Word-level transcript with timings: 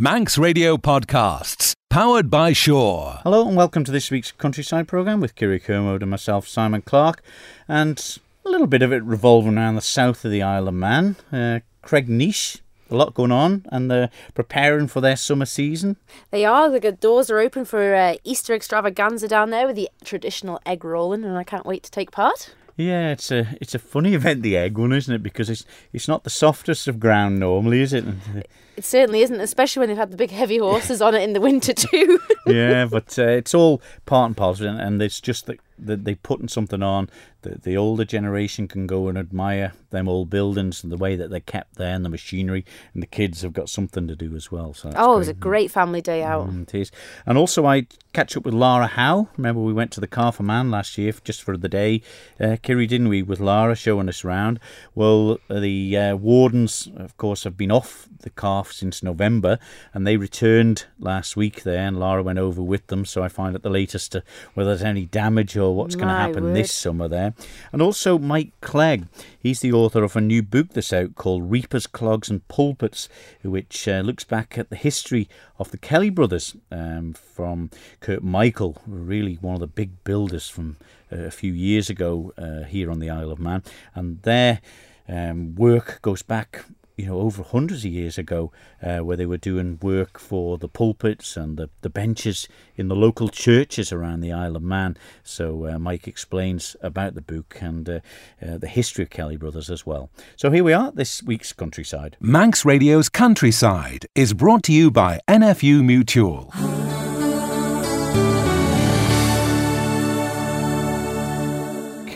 Manx 0.00 0.38
Radio 0.38 0.78
Podcasts, 0.78 1.74
powered 1.90 2.30
by 2.30 2.54
Sure. 2.54 3.20
Hello 3.22 3.46
and 3.46 3.54
welcome 3.54 3.84
to 3.84 3.92
this 3.92 4.10
week's 4.10 4.32
Countryside 4.32 4.88
programme 4.88 5.20
with 5.20 5.34
Kiri 5.34 5.60
Kermode 5.60 6.00
and 6.00 6.10
myself, 6.10 6.48
Simon 6.48 6.80
Clark, 6.80 7.22
and 7.68 8.18
a 8.46 8.48
little 8.48 8.66
bit 8.66 8.80
of 8.80 8.94
it 8.94 9.02
revolving 9.04 9.58
around 9.58 9.74
the 9.74 9.82
south 9.82 10.24
of 10.24 10.30
the 10.30 10.40
Isle 10.40 10.68
of 10.68 10.72
Man. 10.72 11.16
Uh, 11.30 11.60
Cregneash, 11.84 12.60
a 12.90 12.96
lot 12.96 13.12
going 13.12 13.30
on, 13.30 13.66
and 13.70 13.90
they're 13.90 14.08
preparing 14.32 14.86
for 14.86 15.02
their 15.02 15.16
summer 15.16 15.44
season. 15.44 15.98
They 16.30 16.46
are. 16.46 16.70
The 16.70 16.92
doors 16.92 17.30
are 17.30 17.38
open 17.38 17.66
for 17.66 17.94
uh, 17.94 18.14
Easter 18.24 18.54
extravaganza 18.54 19.28
down 19.28 19.50
there 19.50 19.66
with 19.66 19.76
the 19.76 19.90
traditional 20.02 20.62
egg 20.64 20.82
rolling, 20.82 21.24
and 21.24 21.36
I 21.36 21.44
can't 21.44 21.66
wait 21.66 21.82
to 21.82 21.90
take 21.90 22.10
part. 22.10 22.54
Yeah, 22.78 23.10
it's 23.10 23.30
a 23.30 23.48
it's 23.60 23.74
a 23.74 23.78
funny 23.78 24.14
event, 24.14 24.40
the 24.40 24.56
egg 24.56 24.78
one, 24.78 24.94
isn't 24.94 25.14
it? 25.14 25.22
Because 25.22 25.50
it's 25.50 25.66
it's 25.92 26.08
not 26.08 26.24
the 26.24 26.30
softest 26.30 26.88
of 26.88 26.98
ground 26.98 27.38
normally, 27.38 27.82
is 27.82 27.92
it? 27.92 28.06
It 28.80 28.84
certainly 28.86 29.20
isn't, 29.20 29.42
especially 29.42 29.80
when 29.80 29.90
they've 29.90 29.98
had 29.98 30.10
the 30.10 30.16
big 30.16 30.30
heavy 30.30 30.56
horses 30.56 31.02
on 31.02 31.14
it 31.14 31.20
in 31.20 31.34
the 31.34 31.40
winter 31.42 31.74
too. 31.74 32.18
yeah, 32.46 32.86
but 32.86 33.18
uh, 33.18 33.24
it's 33.26 33.52
all 33.52 33.82
part 34.06 34.28
and 34.28 34.34
parcel, 34.34 34.68
and, 34.68 34.80
and 34.80 35.02
it's 35.02 35.20
just 35.20 35.44
that, 35.44 35.60
that 35.78 36.04
they're 36.06 36.16
putting 36.16 36.48
something 36.48 36.82
on 36.82 37.10
that 37.42 37.62
the 37.62 37.76
older 37.76 38.06
generation 38.06 38.68
can 38.68 38.86
go 38.86 39.08
and 39.08 39.18
admire 39.18 39.74
them 39.90 40.08
old 40.08 40.30
buildings 40.30 40.82
and 40.82 40.90
the 40.90 40.96
way 40.96 41.16
that 41.16 41.28
they're 41.28 41.40
kept 41.40 41.76
there 41.76 41.94
and 41.94 42.06
the 42.06 42.08
machinery, 42.08 42.64
and 42.94 43.02
the 43.02 43.06
kids 43.06 43.42
have 43.42 43.52
got 43.52 43.68
something 43.68 44.08
to 44.08 44.16
do 44.16 44.34
as 44.34 44.50
well. 44.50 44.72
So 44.72 44.90
oh, 44.96 45.16
it 45.16 45.18
was 45.18 45.28
a 45.28 45.34
great 45.34 45.70
family 45.70 46.00
day 46.00 46.22
out. 46.22 46.48
Mm, 46.48 46.62
it 46.62 46.74
is, 46.74 46.90
and 47.26 47.36
also 47.36 47.66
I 47.66 47.86
catch 48.14 48.34
up 48.34 48.46
with 48.46 48.54
Lara 48.54 48.86
Howe. 48.86 49.28
Remember 49.36 49.60
we 49.60 49.74
went 49.74 49.92
to 49.92 50.00
the 50.00 50.06
Calf 50.06 50.40
Man 50.40 50.70
last 50.70 50.96
year 50.96 51.12
just 51.22 51.42
for 51.42 51.58
the 51.58 51.68
day, 51.68 52.00
uh, 52.40 52.56
Kiri, 52.62 52.86
didn't 52.86 53.08
we? 53.08 53.22
With 53.22 53.40
Lara 53.40 53.74
showing 53.74 54.08
us 54.08 54.24
around. 54.24 54.58
Well, 54.94 55.38
the 55.50 55.96
uh, 55.96 56.16
wardens, 56.16 56.88
of 56.96 57.16
course, 57.18 57.44
have 57.44 57.58
been 57.58 57.70
off 57.70 58.08
the 58.20 58.30
since 58.72 59.02
November, 59.02 59.58
and 59.92 60.06
they 60.06 60.16
returned 60.16 60.84
last 60.98 61.36
week 61.36 61.62
there, 61.62 61.86
and 61.86 61.98
Lara 61.98 62.22
went 62.22 62.38
over 62.38 62.62
with 62.62 62.86
them. 62.88 63.04
So 63.04 63.22
I 63.22 63.28
find 63.28 63.54
out 63.54 63.62
the 63.62 63.70
latest 63.70 64.16
uh, 64.16 64.20
whether 64.54 64.70
there's 64.70 64.82
any 64.82 65.06
damage 65.06 65.56
or 65.56 65.74
what's 65.74 65.94
going 65.94 66.08
to 66.08 66.14
happen 66.14 66.44
word. 66.44 66.56
this 66.56 66.72
summer 66.72 67.08
there. 67.08 67.34
And 67.72 67.82
also 67.82 68.18
Mike 68.18 68.52
Clegg, 68.60 69.06
he's 69.38 69.60
the 69.60 69.72
author 69.72 70.02
of 70.02 70.16
a 70.16 70.20
new 70.20 70.42
book 70.42 70.70
that's 70.70 70.92
out 70.92 71.14
called 71.14 71.50
Reapers, 71.50 71.86
Clogs 71.86 72.30
and 72.30 72.46
Pulpits, 72.48 73.08
which 73.42 73.88
uh, 73.88 74.00
looks 74.00 74.24
back 74.24 74.58
at 74.58 74.70
the 74.70 74.76
history 74.76 75.28
of 75.58 75.70
the 75.70 75.78
Kelly 75.78 76.10
brothers 76.10 76.56
um, 76.70 77.12
from 77.12 77.70
Kirkmichael, 78.00 78.78
really 78.86 79.34
one 79.36 79.54
of 79.54 79.60
the 79.60 79.66
big 79.66 80.02
builders 80.04 80.48
from 80.48 80.76
uh, 81.12 81.16
a 81.16 81.30
few 81.30 81.52
years 81.52 81.90
ago 81.90 82.32
uh, 82.38 82.64
here 82.64 82.90
on 82.90 82.98
the 82.98 83.10
Isle 83.10 83.32
of 83.32 83.38
Man, 83.38 83.62
and 83.94 84.22
their 84.22 84.60
um, 85.08 85.54
work 85.56 86.00
goes 86.02 86.22
back 86.22 86.64
you 87.00 87.06
know, 87.06 87.20
over 87.20 87.42
hundreds 87.42 87.84
of 87.84 87.90
years 87.90 88.18
ago, 88.18 88.52
uh, 88.82 88.98
where 88.98 89.16
they 89.16 89.26
were 89.26 89.38
doing 89.38 89.78
work 89.80 90.18
for 90.18 90.58
the 90.58 90.68
pulpits 90.68 91.36
and 91.36 91.56
the, 91.56 91.70
the 91.80 91.88
benches 91.88 92.46
in 92.76 92.88
the 92.88 92.96
local 92.96 93.28
churches 93.28 93.90
around 93.90 94.20
the 94.20 94.32
Isle 94.32 94.56
of 94.56 94.62
Man. 94.62 94.96
So 95.24 95.66
uh, 95.66 95.78
Mike 95.78 96.06
explains 96.06 96.76
about 96.82 97.14
the 97.14 97.22
book 97.22 97.56
and 97.60 97.88
uh, 97.88 98.00
uh 98.42 98.58
the 98.58 98.68
history 98.68 99.04
of 99.04 99.10
Kelly 99.10 99.36
Brothers 99.36 99.70
as 99.70 99.86
well. 99.86 100.10
So 100.36 100.50
here 100.50 100.64
we 100.64 100.74
are, 100.74 100.92
this 100.92 101.22
week's 101.22 101.52
Countryside. 101.54 102.18
Manx 102.20 102.64
Radio's 102.64 103.08
Countryside 103.08 104.06
is 104.14 104.34
brought 104.34 104.62
to 104.64 104.72
you 104.72 104.90
by 104.90 105.20
NFU 105.26 105.82
Mutual. 105.82 106.52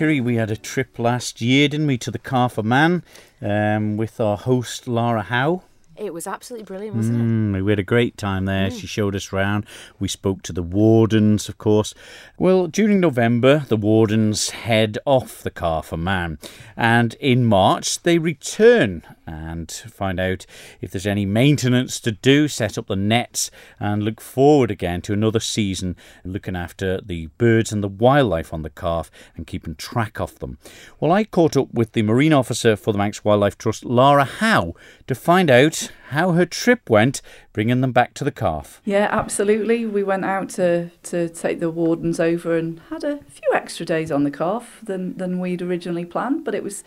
We 0.01 0.35
had 0.35 0.51
a 0.51 0.57
trip 0.57 0.99
last 0.99 1.41
year, 1.41 1.69
didn't 1.69 1.87
we, 1.87 1.99
to 1.99 2.11
the 2.11 2.19
Calf 2.19 2.59
Man 2.59 3.05
um, 3.41 3.97
with 3.97 4.19
our 4.21 4.37
host 4.37 4.89
Lara 4.89 5.23
Howe. 5.23 5.63
It 5.97 6.13
was 6.13 6.27
absolutely 6.27 6.65
brilliant, 6.65 6.97
wasn't 6.97 7.19
mm, 7.19 7.57
it? 7.57 7.63
We 7.63 7.71
had 7.71 7.79
a 7.79 7.85
great 7.85 8.17
time 8.17 8.47
there. 8.47 8.69
Mm. 8.69 8.81
She 8.81 8.87
showed 8.87 9.15
us 9.15 9.33
around. 9.33 9.65
We 10.01 10.09
spoke 10.09 10.43
to 10.43 10.53
the 10.53 10.63
wardens, 10.63 11.49
of 11.49 11.59
course. 11.59 11.95
Well, 12.37 12.67
during 12.67 12.99
November, 12.99 13.65
the 13.69 13.77
wardens 13.77 14.51
head 14.51 14.99
off 15.05 15.43
the 15.43 15.51
Calf 15.51 15.93
of 15.93 16.01
Man, 16.01 16.39
and 16.77 17.15
in 17.15 17.45
March 17.45 18.03
they 18.03 18.19
return 18.19 19.03
and 19.27 19.71
find 19.71 20.19
out 20.19 20.47
if 20.81 20.91
there's 20.91 21.07
any 21.07 21.25
maintenance 21.25 22.01
to 22.01 22.13
do, 22.13 22.49
set 22.49 22.77
up 22.77 22.89
the 22.89 22.97
nets, 22.97 23.51
and 23.79 24.03
look 24.03 24.21
forward 24.21 24.71
again 24.71 25.01
to 25.03 25.13
another 25.13 25.41
season 25.41 25.97
looking 26.25 26.57
after 26.57 27.01
the 27.01 27.27
birds 27.39 27.73
and 27.73 27.83
the 27.83 27.89
wildlife 27.89 28.53
on 28.53 28.63
the 28.63 28.71
calf 28.71 29.11
and 29.37 29.47
keeping 29.47 29.75
track 29.77 30.21
of 30.21 30.39
them. 30.41 30.59
Well, 31.01 31.13
I 31.13 31.25
caught 31.25 31.57
up 31.57 31.73
with 31.73 31.93
the 31.93 32.03
marine 32.03 32.33
officer 32.33 32.77
for 32.77 32.93
the 32.93 32.99
Manx 32.99 33.25
Wildlife 33.25 33.57
Trust, 33.57 33.85
Lara 33.85 34.25
Howe, 34.25 34.75
to 35.07 35.15
find 35.15 35.51
out 35.51 35.84
how 36.11 36.33
her 36.33 36.47
trip 36.47 36.89
went, 36.89 37.21
bringing 37.53 37.81
them 37.81 37.93
back 37.93 38.15
to 38.15 38.25
the 38.25 38.31
calf. 38.31 38.81
Yeah, 38.85 39.09
absolutely. 39.11 39.87
We 39.87 40.03
went 40.03 40.25
out 40.25 40.49
to, 40.51 40.91
to 41.05 41.29
take 41.29 41.61
the 41.61 41.71
wardens 41.71 42.21
over 42.21 42.57
and 42.57 42.81
had 42.91 43.05
a 43.05 43.19
few 43.29 43.51
extra 43.53 43.85
days 43.85 44.13
on 44.13 44.25
the 44.25 44.31
calf 44.31 44.81
than, 44.83 45.17
than 45.17 45.41
we'd 45.41 45.63
originally 45.63 46.05
planned, 46.05 46.45
but 46.45 46.55
it 46.55 46.63
was 46.63 46.85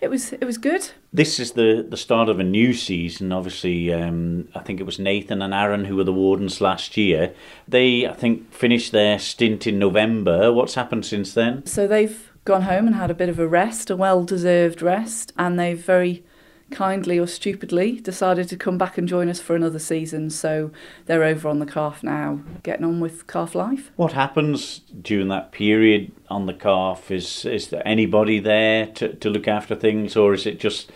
it 0.00 0.08
was 0.08 0.32
it 0.32 0.44
was 0.44 0.56
good. 0.56 0.90
This 1.12 1.38
is 1.38 1.52
the, 1.52 1.84
the 1.88 1.96
start 1.96 2.28
of 2.28 2.38
a 2.40 2.44
new 2.44 2.72
season. 2.72 3.32
Obviously, 3.32 3.92
um, 3.92 4.48
I 4.54 4.60
think 4.60 4.80
it 4.80 4.84
was 4.84 4.98
Nathan 4.98 5.42
and 5.42 5.52
Aaron 5.52 5.84
who 5.84 5.96
were 5.96 6.04
the 6.04 6.12
wardens 6.12 6.60
last 6.60 6.96
year. 6.96 7.34
They, 7.68 8.06
I 8.06 8.14
think, 8.14 8.52
finished 8.52 8.92
their 8.92 9.18
stint 9.18 9.66
in 9.66 9.78
November. 9.78 10.52
What's 10.52 10.74
happened 10.74 11.04
since 11.04 11.34
then? 11.34 11.66
So 11.66 11.86
they've 11.86 12.30
gone 12.44 12.62
home 12.62 12.86
and 12.86 12.96
had 12.96 13.10
a 13.10 13.14
bit 13.14 13.28
of 13.28 13.38
a 13.38 13.48
rest, 13.48 13.90
a 13.90 13.96
well 13.96 14.24
deserved 14.24 14.82
rest, 14.82 15.32
and 15.36 15.58
they've 15.58 15.78
very 15.78 16.24
kindly 16.70 17.18
or 17.18 17.26
stupidly 17.26 18.00
decided 18.00 18.48
to 18.48 18.56
come 18.56 18.78
back 18.78 18.98
and 18.98 19.08
join 19.08 19.28
us 19.28 19.40
for 19.40 19.54
another 19.56 19.78
season. 19.78 20.30
So 20.30 20.70
they're 21.06 21.24
over 21.24 21.48
on 21.48 21.58
the 21.58 21.66
calf 21.66 22.02
now, 22.02 22.40
getting 22.62 22.84
on 22.84 23.00
with 23.00 23.26
calf 23.26 23.54
life. 23.54 23.90
What 23.96 24.12
happens 24.12 24.80
during 25.02 25.28
that 25.28 25.52
period 25.52 26.12
on 26.28 26.46
the 26.46 26.54
calf? 26.54 27.10
Is 27.10 27.44
is 27.44 27.68
there 27.68 27.86
anybody 27.86 28.38
there 28.38 28.86
to, 28.86 29.14
to 29.14 29.30
look 29.30 29.48
after 29.48 29.74
things, 29.74 30.16
or 30.16 30.34
is 30.34 30.46
it 30.46 30.60
just 30.60 30.90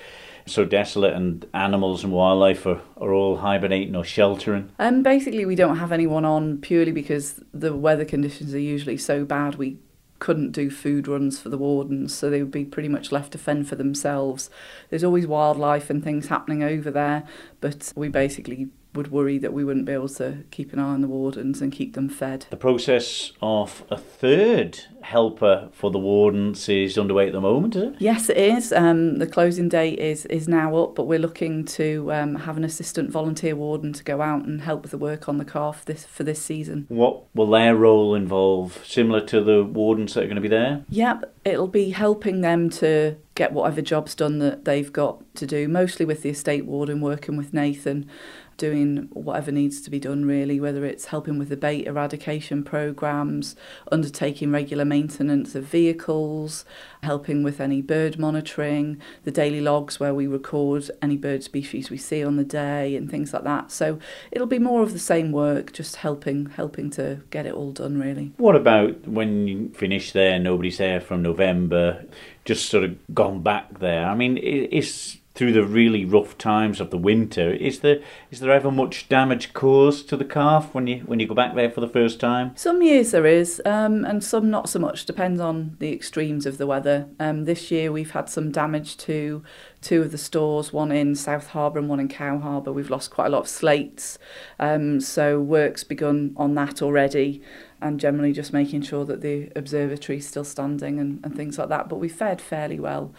so 0.46 0.64
desolate 0.64 1.14
and 1.14 1.46
animals 1.54 2.04
and 2.04 2.12
wildlife 2.12 2.66
are, 2.66 2.80
are 2.98 3.12
all 3.12 3.38
hibernating 3.38 3.96
or 3.96 4.04
sheltering? 4.04 4.70
Um, 4.78 5.02
basically, 5.02 5.46
we 5.46 5.54
don't 5.54 5.78
have 5.78 5.92
anyone 5.92 6.24
on 6.24 6.58
purely 6.58 6.92
because 6.92 7.40
the 7.52 7.74
weather 7.74 8.04
conditions 8.04 8.54
are 8.54 8.58
usually 8.58 8.98
so 8.98 9.24
bad. 9.24 9.56
We 9.56 9.78
couldn't 10.24 10.52
do 10.52 10.70
food 10.70 11.06
runs 11.06 11.38
for 11.38 11.50
the 11.50 11.58
wardens, 11.58 12.14
so 12.14 12.30
they 12.30 12.42
would 12.42 12.50
be 12.50 12.64
pretty 12.64 12.88
much 12.88 13.12
left 13.12 13.32
to 13.32 13.36
fend 13.36 13.68
for 13.68 13.74
themselves. 13.76 14.48
There's 14.88 15.04
always 15.04 15.26
wildlife 15.26 15.90
and 15.90 16.02
things 16.02 16.28
happening 16.28 16.62
over 16.62 16.90
there, 16.90 17.24
but 17.60 17.92
we 17.94 18.08
basically 18.08 18.68
would 18.94 19.10
worry 19.10 19.38
that 19.38 19.52
we 19.52 19.64
wouldn't 19.64 19.86
be 19.86 19.92
able 19.92 20.08
to 20.08 20.44
keep 20.50 20.72
an 20.72 20.78
eye 20.78 20.82
on 20.82 21.00
the 21.00 21.08
wardens 21.08 21.60
and 21.60 21.72
keep 21.72 21.94
them 21.94 22.08
fed. 22.08 22.46
The 22.50 22.56
process 22.56 23.32
of 23.42 23.84
a 23.90 23.96
third 23.96 24.80
helper 25.02 25.68
for 25.72 25.90
the 25.90 25.98
wardens 25.98 26.68
is 26.68 26.96
underway 26.96 27.26
at 27.26 27.32
the 27.32 27.40
moment, 27.40 27.76
is 27.76 27.82
it? 27.82 27.94
Yes, 27.98 28.30
it 28.30 28.38
is. 28.38 28.72
Um, 28.72 29.18
the 29.18 29.26
closing 29.26 29.68
date 29.68 29.98
is 29.98 30.26
is 30.26 30.48
now 30.48 30.76
up, 30.76 30.94
but 30.94 31.06
we're 31.06 31.18
looking 31.18 31.64
to 31.64 32.12
um, 32.12 32.34
have 32.36 32.56
an 32.56 32.64
assistant 32.64 33.10
volunteer 33.10 33.54
warden 33.54 33.92
to 33.92 34.04
go 34.04 34.22
out 34.22 34.44
and 34.44 34.62
help 34.62 34.82
with 34.82 34.90
the 34.90 34.98
work 34.98 35.28
on 35.28 35.38
the 35.38 35.44
calf 35.44 35.84
this 35.84 36.04
for 36.04 36.24
this 36.24 36.40
season. 36.42 36.86
What 36.88 37.24
will 37.34 37.50
their 37.50 37.76
role 37.76 38.14
involve? 38.14 38.80
Similar 38.84 39.20
to 39.26 39.42
the 39.42 39.64
wardens 39.64 40.14
that 40.14 40.24
are 40.24 40.26
going 40.26 40.36
to 40.36 40.40
be 40.40 40.48
there? 40.48 40.84
Yep, 40.88 41.34
it'll 41.44 41.68
be 41.68 41.90
helping 41.90 42.40
them 42.40 42.70
to 42.70 43.16
get 43.34 43.52
whatever 43.52 43.82
jobs 43.82 44.14
done 44.14 44.38
that 44.38 44.64
they've 44.64 44.92
got 44.92 45.22
to 45.34 45.46
do, 45.46 45.68
mostly 45.68 46.06
with 46.06 46.22
the 46.22 46.30
estate 46.30 46.64
warden 46.64 47.00
working 47.00 47.36
with 47.36 47.52
Nathan 47.52 48.08
doing 48.56 49.08
whatever 49.12 49.50
needs 49.50 49.80
to 49.80 49.90
be 49.90 49.98
done 49.98 50.24
really 50.24 50.60
whether 50.60 50.84
it's 50.84 51.06
helping 51.06 51.38
with 51.38 51.48
the 51.48 51.56
bait 51.56 51.86
eradication 51.86 52.62
programs 52.62 53.56
undertaking 53.90 54.50
regular 54.50 54.84
maintenance 54.84 55.54
of 55.54 55.64
vehicles 55.64 56.64
helping 57.02 57.42
with 57.42 57.60
any 57.60 57.80
bird 57.80 58.18
monitoring 58.18 59.00
the 59.24 59.30
daily 59.30 59.60
logs 59.60 60.00
where 60.00 60.14
we 60.14 60.26
record 60.26 60.90
any 61.02 61.16
bird 61.16 61.42
species 61.42 61.90
we 61.90 61.96
see 61.96 62.24
on 62.24 62.36
the 62.36 62.44
day 62.44 62.96
and 62.96 63.10
things 63.10 63.32
like 63.32 63.44
that. 63.44 63.70
So 63.70 63.98
it'll 64.32 64.46
be 64.46 64.58
more 64.58 64.82
of 64.82 64.92
the 64.92 64.98
same 64.98 65.32
work 65.32 65.72
just 65.72 65.96
helping 65.96 66.46
helping 66.46 66.90
to 66.90 67.20
get 67.30 67.46
it 67.46 67.54
all 67.54 67.72
done 67.72 67.98
really. 67.98 68.32
What 68.36 68.56
about 68.56 69.06
when 69.06 69.46
you 69.46 69.70
finish 69.74 70.12
there 70.12 70.38
nobody's 70.38 70.78
there 70.78 71.00
from 71.00 71.22
november 71.22 72.04
just 72.44 72.68
sort 72.68 72.84
of 72.84 72.96
gone 73.14 73.42
back 73.42 73.78
there? 73.78 74.06
I 74.06 74.14
mean 74.14 74.38
it's 74.38 75.18
through 75.34 75.52
the 75.52 75.64
really 75.64 76.04
rough 76.04 76.38
times 76.38 76.80
of 76.80 76.90
the 76.90 76.98
winter, 76.98 77.52
is 77.52 77.80
there 77.80 78.00
is 78.30 78.38
there 78.40 78.52
ever 78.52 78.70
much 78.70 79.08
damage 79.08 79.52
caused 79.52 80.08
to 80.08 80.16
the 80.16 80.24
calf 80.24 80.72
when 80.72 80.86
you 80.86 81.00
when 81.00 81.18
you 81.18 81.26
go 81.26 81.34
back 81.34 81.54
there 81.54 81.70
for 81.70 81.80
the 81.80 81.88
first 81.88 82.20
time? 82.20 82.52
Some 82.56 82.82
years 82.82 83.10
there 83.10 83.26
is, 83.26 83.60
um, 83.64 84.04
and 84.04 84.22
some 84.22 84.48
not 84.48 84.68
so 84.68 84.78
much. 84.78 85.06
Depends 85.06 85.40
on 85.40 85.76
the 85.80 85.92
extremes 85.92 86.46
of 86.46 86.58
the 86.58 86.66
weather. 86.66 87.08
Um, 87.18 87.44
this 87.44 87.70
year 87.70 87.90
we've 87.90 88.12
had 88.12 88.28
some 88.28 88.52
damage 88.52 88.96
to 88.98 89.42
two 89.80 90.02
of 90.02 90.12
the 90.12 90.18
stores, 90.18 90.72
one 90.72 90.92
in 90.92 91.16
South 91.16 91.48
Harbour 91.48 91.80
and 91.80 91.88
one 91.88 92.00
in 92.00 92.08
Cow 92.08 92.38
Harbour. 92.38 92.72
We've 92.72 92.90
lost 92.90 93.10
quite 93.10 93.26
a 93.26 93.30
lot 93.30 93.40
of 93.40 93.48
slates, 93.48 94.18
um, 94.60 95.00
so 95.00 95.40
work's 95.40 95.82
begun 95.82 96.32
on 96.36 96.54
that 96.54 96.80
already 96.80 97.42
and 97.80 98.00
generally 98.00 98.32
just 98.32 98.52
making 98.52 98.80
sure 98.80 99.04
that 99.04 99.20
the 99.20 99.50
observatory 99.54 100.16
is 100.16 100.26
still 100.26 100.44
standing 100.44 100.98
and, 100.98 101.20
and 101.22 101.36
things 101.36 101.58
like 101.58 101.68
that. 101.68 101.88
But 101.88 101.96
we 101.96 102.08
fared 102.08 102.40
fairly 102.40 102.80
well 102.80 103.12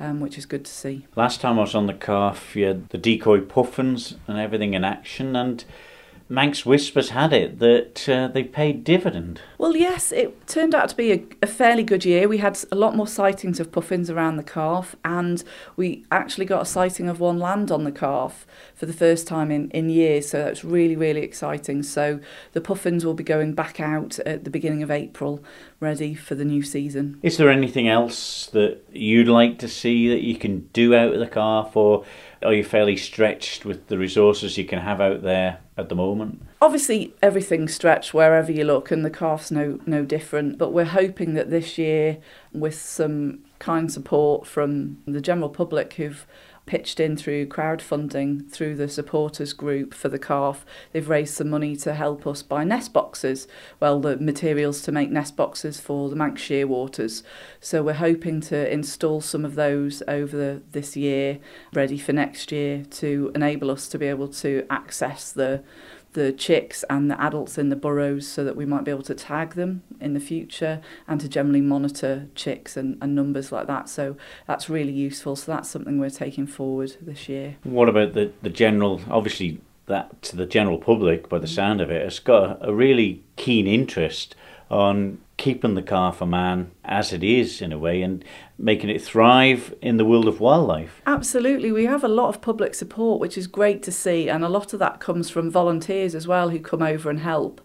um, 0.00 0.18
which 0.18 0.38
is 0.38 0.46
good 0.46 0.64
to 0.64 0.70
see. 0.70 1.06
Last 1.14 1.40
time 1.40 1.58
I 1.58 1.62
was 1.62 1.74
on 1.74 1.86
the 1.86 1.94
calf, 1.94 2.56
you 2.56 2.66
had 2.66 2.88
the 2.88 2.98
decoy 2.98 3.40
puffins 3.42 4.16
and 4.26 4.38
everything 4.38 4.74
in 4.74 4.82
action, 4.82 5.36
and 5.36 5.64
Manx 6.30 6.64
Whispers 6.64 7.10
had 7.10 7.32
it 7.32 7.58
that 7.58 8.08
uh, 8.08 8.28
they 8.28 8.44
paid 8.44 8.84
dividend. 8.84 9.40
Well, 9.58 9.76
yes, 9.76 10.12
it 10.12 10.46
turned 10.46 10.76
out 10.76 10.88
to 10.90 10.96
be 10.96 11.10
a, 11.10 11.24
a, 11.42 11.46
fairly 11.48 11.82
good 11.82 12.04
year. 12.04 12.28
We 12.28 12.38
had 12.38 12.56
a 12.70 12.76
lot 12.76 12.94
more 12.94 13.08
sightings 13.08 13.58
of 13.58 13.72
puffins 13.72 14.08
around 14.08 14.36
the 14.36 14.44
calf, 14.44 14.94
and 15.04 15.42
we 15.74 16.04
actually 16.12 16.46
got 16.46 16.62
a 16.62 16.64
sighting 16.64 17.08
of 17.08 17.18
one 17.18 17.40
land 17.40 17.72
on 17.72 17.82
the 17.82 17.90
calf 17.90 18.46
for 18.76 18.86
the 18.86 18.92
first 18.92 19.26
time 19.26 19.50
in, 19.50 19.70
in 19.72 19.90
years. 19.90 20.30
So 20.30 20.44
that's 20.44 20.62
really, 20.62 20.94
really 20.94 21.22
exciting. 21.22 21.82
So 21.82 22.20
the 22.52 22.60
puffins 22.60 23.04
will 23.04 23.14
be 23.14 23.24
going 23.24 23.54
back 23.54 23.80
out 23.80 24.20
at 24.20 24.44
the 24.44 24.50
beginning 24.50 24.84
of 24.84 24.90
April, 24.90 25.42
ready 25.80 26.14
for 26.14 26.36
the 26.36 26.44
new 26.44 26.62
season. 26.62 27.18
Is 27.24 27.38
there 27.38 27.50
anything 27.50 27.88
else 27.88 28.46
that 28.52 28.78
you'd 28.92 29.26
like 29.26 29.58
to 29.58 29.68
see 29.68 30.08
that 30.08 30.22
you 30.22 30.36
can 30.36 30.68
do 30.72 30.94
out 30.94 31.12
of 31.12 31.18
the 31.18 31.26
calf, 31.26 31.76
or 31.76 32.04
are 32.42 32.54
you 32.54 32.64
fairly 32.64 32.96
stretched 32.96 33.64
with 33.64 33.88
the 33.88 33.98
resources 33.98 34.56
you 34.56 34.64
can 34.64 34.80
have 34.80 35.00
out 35.00 35.22
there 35.22 35.58
at 35.76 35.88
the 35.88 35.94
moment? 35.94 36.42
Obviously, 36.62 37.14
everything's 37.22 37.74
stretched 37.74 38.14
wherever 38.14 38.50
you 38.50 38.64
look, 38.64 38.90
and 38.90 39.04
the 39.04 39.10
calf's 39.10 39.50
no 39.50 39.78
no 39.86 40.04
different. 40.04 40.58
But 40.58 40.72
we're 40.72 40.84
hoping 40.84 41.34
that 41.34 41.50
this 41.50 41.78
year, 41.78 42.18
with 42.52 42.74
some 42.74 43.40
kind 43.58 43.92
support 43.92 44.46
from 44.46 44.98
the 45.06 45.20
general 45.20 45.50
public 45.50 45.94
who've 45.94 46.26
pitched 46.70 47.00
in 47.00 47.16
through 47.16 47.44
crowdfunding 47.44 48.48
through 48.48 48.76
the 48.76 48.88
supporters 48.88 49.52
group 49.52 49.92
for 49.92 50.08
the 50.08 50.20
calf. 50.20 50.64
They've 50.92 51.08
raised 51.08 51.34
some 51.34 51.50
money 51.50 51.74
to 51.74 51.94
help 51.94 52.28
us 52.28 52.44
buy 52.44 52.62
nest 52.62 52.92
boxes, 52.92 53.48
well, 53.80 53.98
the 53.98 54.16
materials 54.18 54.80
to 54.82 54.92
make 54.92 55.10
nest 55.10 55.34
boxes 55.34 55.80
for 55.80 56.08
the 56.08 56.14
Manx 56.14 56.40
Shearwaters. 56.40 57.24
So 57.58 57.82
we're 57.82 57.94
hoping 57.94 58.40
to 58.42 58.72
install 58.72 59.20
some 59.20 59.44
of 59.44 59.56
those 59.56 60.00
over 60.06 60.36
the, 60.36 60.62
this 60.70 60.96
year, 60.96 61.40
ready 61.72 61.98
for 61.98 62.12
next 62.12 62.52
year, 62.52 62.84
to 62.84 63.32
enable 63.34 63.68
us 63.72 63.88
to 63.88 63.98
be 63.98 64.06
able 64.06 64.28
to 64.28 64.64
access 64.70 65.32
the 65.32 65.64
the 66.12 66.32
chicks 66.32 66.84
and 66.90 67.10
the 67.10 67.20
adults 67.20 67.56
in 67.56 67.68
the 67.68 67.76
burrows 67.76 68.26
so 68.26 68.44
that 68.44 68.56
we 68.56 68.66
might 68.66 68.84
be 68.84 68.90
able 68.90 69.02
to 69.02 69.14
tag 69.14 69.54
them 69.54 69.82
in 70.00 70.14
the 70.14 70.20
future 70.20 70.80
and 71.06 71.20
to 71.20 71.28
generally 71.28 71.60
monitor 71.60 72.28
chicks 72.34 72.76
and, 72.76 72.98
and 73.00 73.14
numbers 73.14 73.52
like 73.52 73.66
that. 73.68 73.88
So 73.88 74.16
that's 74.46 74.68
really 74.68 74.92
useful. 74.92 75.36
So 75.36 75.52
that's 75.52 75.68
something 75.68 75.98
we're 75.98 76.10
taking 76.10 76.46
forward 76.46 76.96
this 77.00 77.28
year. 77.28 77.56
What 77.62 77.88
about 77.88 78.14
the, 78.14 78.32
the 78.42 78.50
general, 78.50 79.00
obviously, 79.08 79.60
that 79.86 80.22
to 80.22 80.36
the 80.36 80.46
general 80.46 80.78
public, 80.78 81.28
by 81.28 81.38
the 81.38 81.46
mm. 81.46 81.54
sound 81.54 81.80
of 81.80 81.90
it, 81.90 82.02
has 82.02 82.18
got 82.18 82.58
a 82.60 82.74
really 82.74 83.22
keen 83.36 83.66
interest 83.66 84.34
on 84.70 85.18
keeping 85.36 85.74
the 85.74 85.82
Calf 85.82 86.20
of 86.20 86.28
Man 86.28 86.70
as 86.84 87.12
it 87.12 87.24
is 87.24 87.62
in 87.62 87.72
a 87.72 87.78
way 87.78 88.02
and 88.02 88.24
making 88.60 88.90
it 88.90 89.00
thrive 89.00 89.74
in 89.80 89.96
the 89.96 90.04
world 90.04 90.28
of 90.28 90.38
wildlife. 90.38 91.00
Absolutely. 91.06 91.72
We 91.72 91.86
have 91.86 92.04
a 92.04 92.08
lot 92.08 92.28
of 92.28 92.42
public 92.42 92.74
support, 92.74 93.18
which 93.18 93.38
is 93.38 93.46
great 93.46 93.82
to 93.84 93.92
see, 93.92 94.28
and 94.28 94.44
a 94.44 94.48
lot 94.48 94.72
of 94.72 94.78
that 94.78 95.00
comes 95.00 95.30
from 95.30 95.50
volunteers 95.50 96.14
as 96.14 96.28
well 96.28 96.50
who 96.50 96.60
come 96.60 96.82
over 96.82 97.08
and 97.08 97.20
help. 97.20 97.60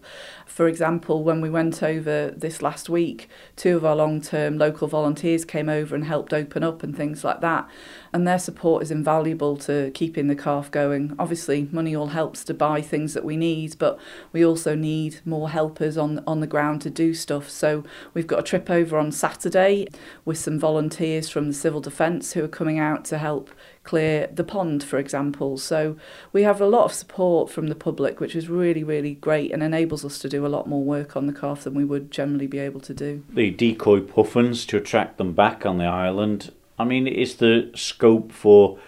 For 0.46 0.68
example, 0.68 1.24
when 1.24 1.40
we 1.40 1.50
went 1.50 1.82
over 1.82 2.30
this 2.30 2.62
last 2.62 2.88
week, 2.88 3.28
two 3.56 3.76
of 3.76 3.84
our 3.84 3.96
long 3.96 4.20
term 4.20 4.56
local 4.56 4.86
volunteers 4.86 5.44
came 5.44 5.68
over 5.68 5.94
and 5.94 6.04
helped 6.04 6.32
open 6.32 6.62
up 6.62 6.84
and 6.84 6.96
things 6.96 7.24
like 7.24 7.40
that. 7.40 7.68
And 8.12 8.26
their 8.26 8.38
support 8.38 8.82
is 8.82 8.92
invaluable 8.92 9.56
to 9.58 9.90
keeping 9.90 10.28
the 10.28 10.36
calf 10.36 10.70
going. 10.70 11.14
Obviously, 11.18 11.68
money 11.72 11.94
all 11.94 12.06
helps 12.06 12.44
to 12.44 12.54
buy 12.54 12.80
things 12.80 13.12
that 13.12 13.24
we 13.24 13.36
need, 13.36 13.76
but 13.78 13.98
we 14.32 14.46
also 14.46 14.74
need 14.76 15.20
more 15.24 15.50
helpers 15.50 15.98
on, 15.98 16.22
on 16.26 16.40
the 16.40 16.46
ground 16.46 16.80
to 16.82 16.90
do 16.90 17.12
stuff. 17.12 17.50
So 17.50 17.84
we've 18.14 18.26
got 18.26 18.38
a 18.38 18.44
trip 18.44 18.70
over 18.70 18.96
on 18.96 19.10
Saturday 19.12 19.88
with 20.24 20.38
some 20.38 20.58
volunteers 20.58 21.28
from 21.28 21.48
the 21.48 21.54
civil 21.54 21.80
defence 21.80 22.32
who 22.32 22.44
are 22.44 22.48
coming 22.48 22.78
out 22.78 23.04
to 23.06 23.18
help 23.18 23.50
clear 23.86 24.26
the 24.26 24.44
pond, 24.44 24.84
for 24.84 24.98
example. 24.98 25.56
So 25.56 25.96
we 26.32 26.42
have 26.42 26.60
a 26.60 26.66
lot 26.66 26.84
of 26.84 26.92
support 26.92 27.50
from 27.50 27.68
the 27.68 27.74
public, 27.74 28.20
which 28.20 28.36
is 28.36 28.48
really, 28.48 28.84
really 28.84 29.14
great 29.14 29.52
and 29.52 29.62
enables 29.62 30.04
us 30.04 30.18
to 30.18 30.28
do 30.28 30.44
a 30.44 30.48
lot 30.48 30.68
more 30.68 30.84
work 30.84 31.16
on 31.16 31.26
the 31.26 31.32
calf 31.32 31.64
than 31.64 31.74
we 31.74 31.84
would 31.84 32.10
generally 32.10 32.46
be 32.46 32.58
able 32.58 32.80
to 32.80 32.92
do. 32.92 33.24
The 33.30 33.50
decoy 33.50 34.00
puffins 34.00 34.66
to 34.66 34.76
attract 34.76 35.16
them 35.16 35.32
back 35.32 35.64
on 35.64 35.78
the 35.78 35.84
island. 35.84 36.52
I 36.78 36.84
mean, 36.84 37.06
is 37.06 37.36
the 37.36 37.70
scope 37.74 38.32
for 38.32 38.78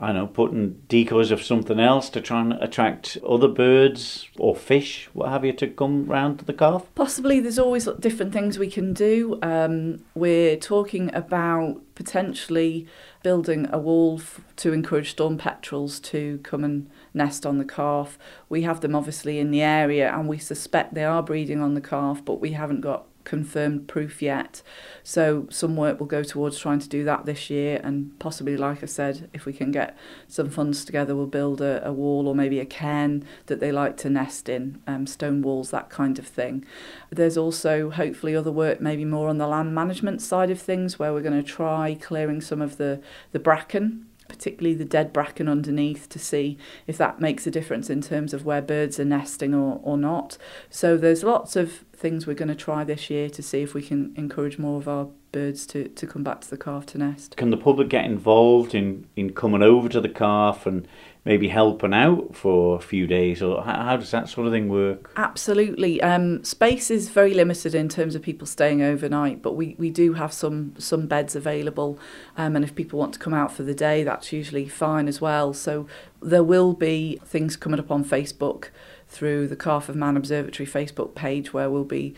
I 0.00 0.12
know, 0.12 0.28
putting 0.28 0.82
decoys 0.88 1.32
of 1.32 1.42
something 1.42 1.80
else 1.80 2.08
to 2.10 2.20
try 2.20 2.40
and 2.40 2.52
attract 2.52 3.18
other 3.28 3.48
birds 3.48 4.28
or 4.38 4.54
fish, 4.54 5.08
what 5.12 5.28
have 5.28 5.44
you, 5.44 5.52
to 5.54 5.66
come 5.66 6.06
round 6.06 6.38
to 6.38 6.44
the 6.44 6.52
calf? 6.52 6.86
Possibly. 6.94 7.40
There's 7.40 7.58
always 7.58 7.86
different 7.98 8.32
things 8.32 8.58
we 8.58 8.70
can 8.70 8.92
do. 8.92 9.40
Um, 9.42 10.04
we're 10.14 10.56
talking 10.56 11.12
about 11.14 11.80
potentially 11.96 12.86
building 13.28 13.68
a 13.70 13.78
wall 13.78 14.18
f- 14.18 14.40
to 14.56 14.72
encourage 14.72 15.10
storm 15.10 15.36
petrels 15.36 16.00
to 16.00 16.40
come 16.42 16.64
and 16.64 16.88
nest 17.12 17.44
on 17.44 17.58
the 17.58 17.64
calf. 17.64 18.18
We 18.48 18.62
have 18.62 18.80
them 18.80 18.94
obviously 18.94 19.38
in 19.38 19.50
the 19.50 19.60
area 19.60 20.10
and 20.10 20.26
we 20.26 20.38
suspect 20.38 20.94
they 20.94 21.04
are 21.04 21.22
breeding 21.22 21.60
on 21.60 21.74
the 21.74 21.82
calf, 21.82 22.24
but 22.24 22.40
we 22.40 22.52
haven't 22.52 22.80
got 22.80 23.04
confirmed 23.28 23.86
proof 23.86 24.20
yet. 24.20 24.62
So 25.04 25.46
some 25.50 25.76
work 25.76 26.00
will 26.00 26.06
go 26.06 26.22
towards 26.22 26.58
trying 26.58 26.80
to 26.80 26.88
do 26.88 27.04
that 27.04 27.26
this 27.26 27.50
year 27.50 27.80
and 27.84 28.18
possibly, 28.18 28.56
like 28.56 28.82
I 28.82 28.86
said, 28.86 29.28
if 29.32 29.44
we 29.44 29.52
can 29.52 29.70
get 29.70 29.96
some 30.26 30.50
funds 30.50 30.84
together, 30.84 31.14
we'll 31.14 31.26
build 31.26 31.60
a, 31.60 31.86
a 31.86 31.92
wall 31.92 32.26
or 32.26 32.34
maybe 32.34 32.58
a 32.58 32.66
cairn 32.66 33.24
that 33.46 33.60
they 33.60 33.70
like 33.70 33.96
to 33.98 34.10
nest 34.10 34.48
in, 34.48 34.80
um, 34.86 35.06
stone 35.06 35.42
walls, 35.42 35.70
that 35.70 35.90
kind 35.90 36.18
of 36.18 36.26
thing. 36.26 36.64
There's 37.10 37.36
also 37.36 37.90
hopefully 37.90 38.34
other 38.34 38.50
work 38.50 38.80
maybe 38.80 39.04
more 39.04 39.28
on 39.28 39.38
the 39.38 39.46
land 39.46 39.74
management 39.74 40.22
side 40.22 40.50
of 40.50 40.60
things 40.60 40.98
where 40.98 41.12
we're 41.12 41.20
going 41.20 41.40
to 41.40 41.48
try 41.48 41.94
clearing 42.00 42.40
some 42.40 42.62
of 42.62 42.78
the, 42.78 43.00
the 43.32 43.38
bracken 43.38 44.07
particularly 44.28 44.76
the 44.76 44.84
dead 44.84 45.12
bracken 45.12 45.48
underneath, 45.48 46.08
to 46.10 46.18
see 46.18 46.58
if 46.86 46.96
that 46.98 47.20
makes 47.20 47.46
a 47.46 47.50
difference 47.50 47.90
in 47.90 48.00
terms 48.00 48.32
of 48.32 48.44
where 48.44 48.62
birds 48.62 49.00
are 49.00 49.04
nesting 49.04 49.54
or, 49.54 49.80
or 49.82 49.96
not. 49.96 50.38
So 50.70 50.96
there's 50.96 51.24
lots 51.24 51.56
of 51.56 51.84
things 51.92 52.26
we're 52.26 52.34
going 52.34 52.48
to 52.48 52.54
try 52.54 52.84
this 52.84 53.10
year 53.10 53.28
to 53.30 53.42
see 53.42 53.62
if 53.62 53.74
we 53.74 53.82
can 53.82 54.12
encourage 54.16 54.58
more 54.58 54.78
of 54.78 54.86
our 54.88 55.08
birds 55.32 55.66
to, 55.66 55.88
to 55.88 56.06
come 56.06 56.22
back 56.22 56.40
to 56.42 56.50
the 56.50 56.56
calf 56.56 56.86
to 56.86 56.98
nest. 56.98 57.36
Can 57.36 57.50
the 57.50 57.56
public 57.56 57.88
get 57.88 58.04
involved 58.04 58.74
in, 58.74 59.06
in 59.16 59.32
coming 59.32 59.62
over 59.62 59.88
to 59.88 60.00
the 60.00 60.08
calf 60.08 60.66
and 60.66 60.86
maybe 61.28 61.46
helping 61.46 61.92
out 61.92 62.34
for 62.34 62.78
a 62.78 62.80
few 62.80 63.06
days, 63.06 63.42
or 63.42 63.62
how, 63.62 63.84
how 63.84 63.96
does 63.98 64.10
that 64.12 64.30
sort 64.30 64.46
of 64.46 64.52
thing 64.54 64.70
work? 64.70 65.10
Absolutely. 65.14 66.00
Um, 66.00 66.42
space 66.42 66.90
is 66.90 67.10
very 67.10 67.34
limited 67.34 67.74
in 67.74 67.90
terms 67.90 68.14
of 68.14 68.22
people 68.22 68.46
staying 68.46 68.80
overnight, 68.80 69.42
but 69.42 69.52
we, 69.52 69.76
we 69.78 69.90
do 69.90 70.14
have 70.14 70.32
some 70.32 70.72
some 70.78 71.06
beds 71.06 71.36
available, 71.36 71.98
um, 72.38 72.56
and 72.56 72.64
if 72.64 72.74
people 72.74 72.98
want 72.98 73.12
to 73.12 73.18
come 73.18 73.34
out 73.34 73.52
for 73.52 73.62
the 73.62 73.74
day, 73.74 74.02
that's 74.02 74.32
usually 74.32 74.68
fine 74.68 75.06
as 75.06 75.20
well. 75.20 75.52
So 75.52 75.86
there 76.22 76.42
will 76.42 76.72
be 76.72 77.20
things 77.26 77.56
coming 77.56 77.78
up 77.78 77.90
on 77.90 78.06
Facebook 78.06 78.70
through 79.06 79.48
the 79.48 79.56
Calf 79.56 79.90
of 79.90 79.96
Man 79.96 80.16
Observatory 80.16 80.66
Facebook 80.66 81.14
page 81.14 81.52
where 81.52 81.68
we'll 81.68 81.84
be 81.84 82.14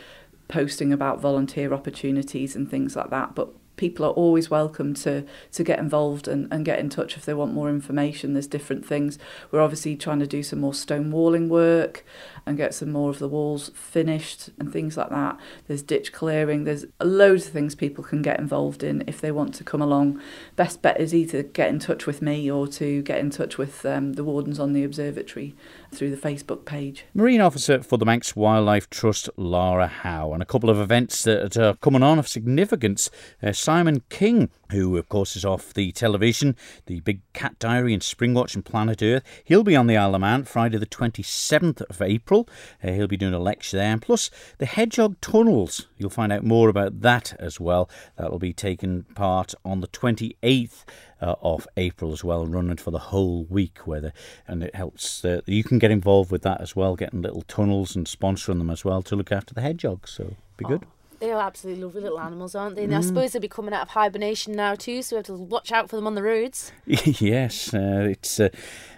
posting 0.47 0.93
about 0.93 1.21
volunteer 1.21 1.75
opportunities 1.75 2.55
and 2.55 2.71
things 2.71 2.95
like 2.95 3.11
that. 3.11 3.35
But 3.35 3.49
people 3.81 4.05
are 4.05 4.11
always 4.11 4.51
welcome 4.51 4.93
to 4.93 5.25
to 5.51 5.65
get 5.65 5.79
involved 5.79 6.29
and, 6.29 6.47
and 6.53 6.67
get 6.67 6.79
in 6.79 6.91
touch 6.91 7.17
if 7.17 7.25
they 7.25 7.33
want 7.33 7.55
more 7.55 7.71
information. 7.71 8.35
There's 8.35 8.47
different 8.47 8.85
things. 8.85 9.19
We're 9.51 9.63
obviously 9.63 9.97
trying 9.97 10.19
to 10.21 10.27
do 10.27 10.43
some 10.43 10.61
more 10.61 10.75
stone 10.75 11.11
walling 11.11 11.49
work 11.49 12.05
and 12.45 12.59
get 12.59 12.75
some 12.75 12.93
more 12.93 13.09
of 13.09 13.19
the 13.19 13.29
walls 13.29 13.71
finished 13.75 14.51
and 14.59 14.71
things 14.71 14.99
like 14.99 15.09
that. 15.09 15.39
There's 15.67 15.83
ditch 15.83 16.13
clearing. 16.13 16.65
There's 16.65 16.85
loads 17.01 17.47
of 17.47 17.53
things 17.53 17.75
people 17.75 18.05
can 18.05 18.21
get 18.21 18.39
involved 18.39 18.83
in 18.83 19.03
if 19.07 19.21
they 19.21 19.33
want 19.33 19.55
to 19.55 19.65
come 19.65 19.81
along. 19.81 20.21
Best 20.57 20.83
bet 20.83 21.01
is 21.01 21.15
either 21.15 21.43
get 21.43 21.71
in 21.71 21.79
touch 21.79 22.07
with 22.07 22.21
me 22.21 22.51
or 22.51 22.67
to 22.69 23.01
get 23.03 23.19
in 23.19 23.31
touch 23.31 23.57
with 23.57 23.87
um, 23.87 24.13
the 24.13 24.25
wardens 24.25 24.61
on 24.61 24.75
the 24.75 24.85
observatory 24.85 25.55
through 25.91 26.15
the 26.15 26.29
Facebook 26.29 26.67
page. 26.67 27.05
Marine 27.15 27.41
Officer 27.41 27.83
for 27.83 27.97
the 27.97 28.05
Manx 28.05 28.37
Wildlife 28.37 28.91
Trust, 28.91 29.31
Lara 29.37 29.87
Howe, 29.87 30.33
and 30.35 30.43
a 30.43 30.47
couple 30.47 30.69
of 30.69 30.79
events 30.79 31.25
that 31.25 31.57
are 31.57 31.75
coming 31.77 32.03
on 32.03 32.19
of 32.19 32.29
significance. 32.29 33.11
Uh, 33.43 33.53
Simon 33.71 34.03
King, 34.09 34.51
who 34.73 34.97
of 34.97 35.09
course 35.09 35.37
is 35.37 35.45
off 35.45 35.73
the 35.73 35.93
television, 35.93 36.57
the 36.87 36.99
Big 36.99 37.21
Cat 37.35 37.57
Diary 37.61 37.95
and 37.95 38.03
Springwatch 38.03 38.57
and 38.57 38.65
Planet 38.65 39.01
Earth, 39.01 39.23
he'll 39.45 39.63
be 39.63 39.77
on 39.77 39.87
the 39.87 39.97
Isle 39.97 40.17
of 40.17 40.23
Man 40.23 40.43
Friday 40.43 40.77
the 40.77 40.87
27th 40.87 41.81
of 41.83 42.03
April. 42.03 42.49
Uh, 42.83 42.91
he'll 42.91 43.07
be 43.07 43.17
doing 43.17 43.33
a 43.33 43.39
lecture 43.39 43.77
there, 43.77 43.93
and 43.93 44.03
plus 44.03 44.29
the 44.59 44.67
Hedgehog 44.67 45.21
Tunnels. 45.21 45.87
You'll 45.97 46.11
find 46.11 46.33
out 46.33 46.43
more 46.43 46.69
about 46.69 47.03
that 47.03 47.37
as 47.39 47.61
well. 47.61 47.89
That'll 48.17 48.41
be 48.41 48.53
taking 48.53 49.05
part 49.15 49.55
on 49.65 49.83
the 49.83 49.87
28th 49.87 50.83
uh, 51.21 51.37
of 51.41 51.69
April 51.77 52.13
as 52.13 52.25
well, 52.25 52.47
running 52.47 52.77
for 52.77 52.91
the 52.91 52.99
whole 52.99 53.45
week. 53.45 53.87
Where 53.87 54.01
the, 54.01 54.13
and 54.49 54.65
it 54.65 54.75
helps 54.75 55.25
uh, 55.25 55.43
you 55.47 55.63
can 55.63 55.79
get 55.79 55.93
involved 55.93 56.33
with 56.33 56.43
that 56.43 56.61
as 56.61 56.75
well, 56.75 56.97
getting 56.97 57.23
little 57.23 57.43
tunnels 57.43 57.95
and 57.95 58.05
sponsoring 58.05 58.59
them 58.59 58.71
as 58.71 58.85
well 58.85 59.01
to 59.03 59.15
look 59.15 59.31
after 59.31 59.55
the 59.55 59.61
hedgehogs. 59.61 60.11
So 60.11 60.35
be 60.57 60.65
good. 60.65 60.83
Oh. 60.85 61.00
They 61.21 61.31
are 61.33 61.41
absolutely 61.41 61.85
lovely 61.85 62.01
little 62.01 62.19
animals, 62.19 62.55
aren't 62.55 62.77
they? 62.77 62.85
And 62.85 62.95
mm. 62.95 62.97
I 62.97 63.03
suppose 63.03 63.33
they'll 63.33 63.43
be 63.43 63.49
coming 63.49 63.75
out 63.75 63.83
of 63.83 63.89
hibernation 63.91 64.55
now 64.55 64.75
too, 64.75 65.03
so 65.03 65.17
we 65.17 65.19
have 65.19 65.27
to 65.27 65.35
watch 65.35 65.71
out 65.71 65.91
for 65.91 65.97
them 65.97 66.07
on 66.07 66.15
the 66.15 66.23
roads. 66.23 66.73
yes, 66.87 67.75
uh, 67.75 68.07
it's 68.11 68.41
uh, 68.41 68.49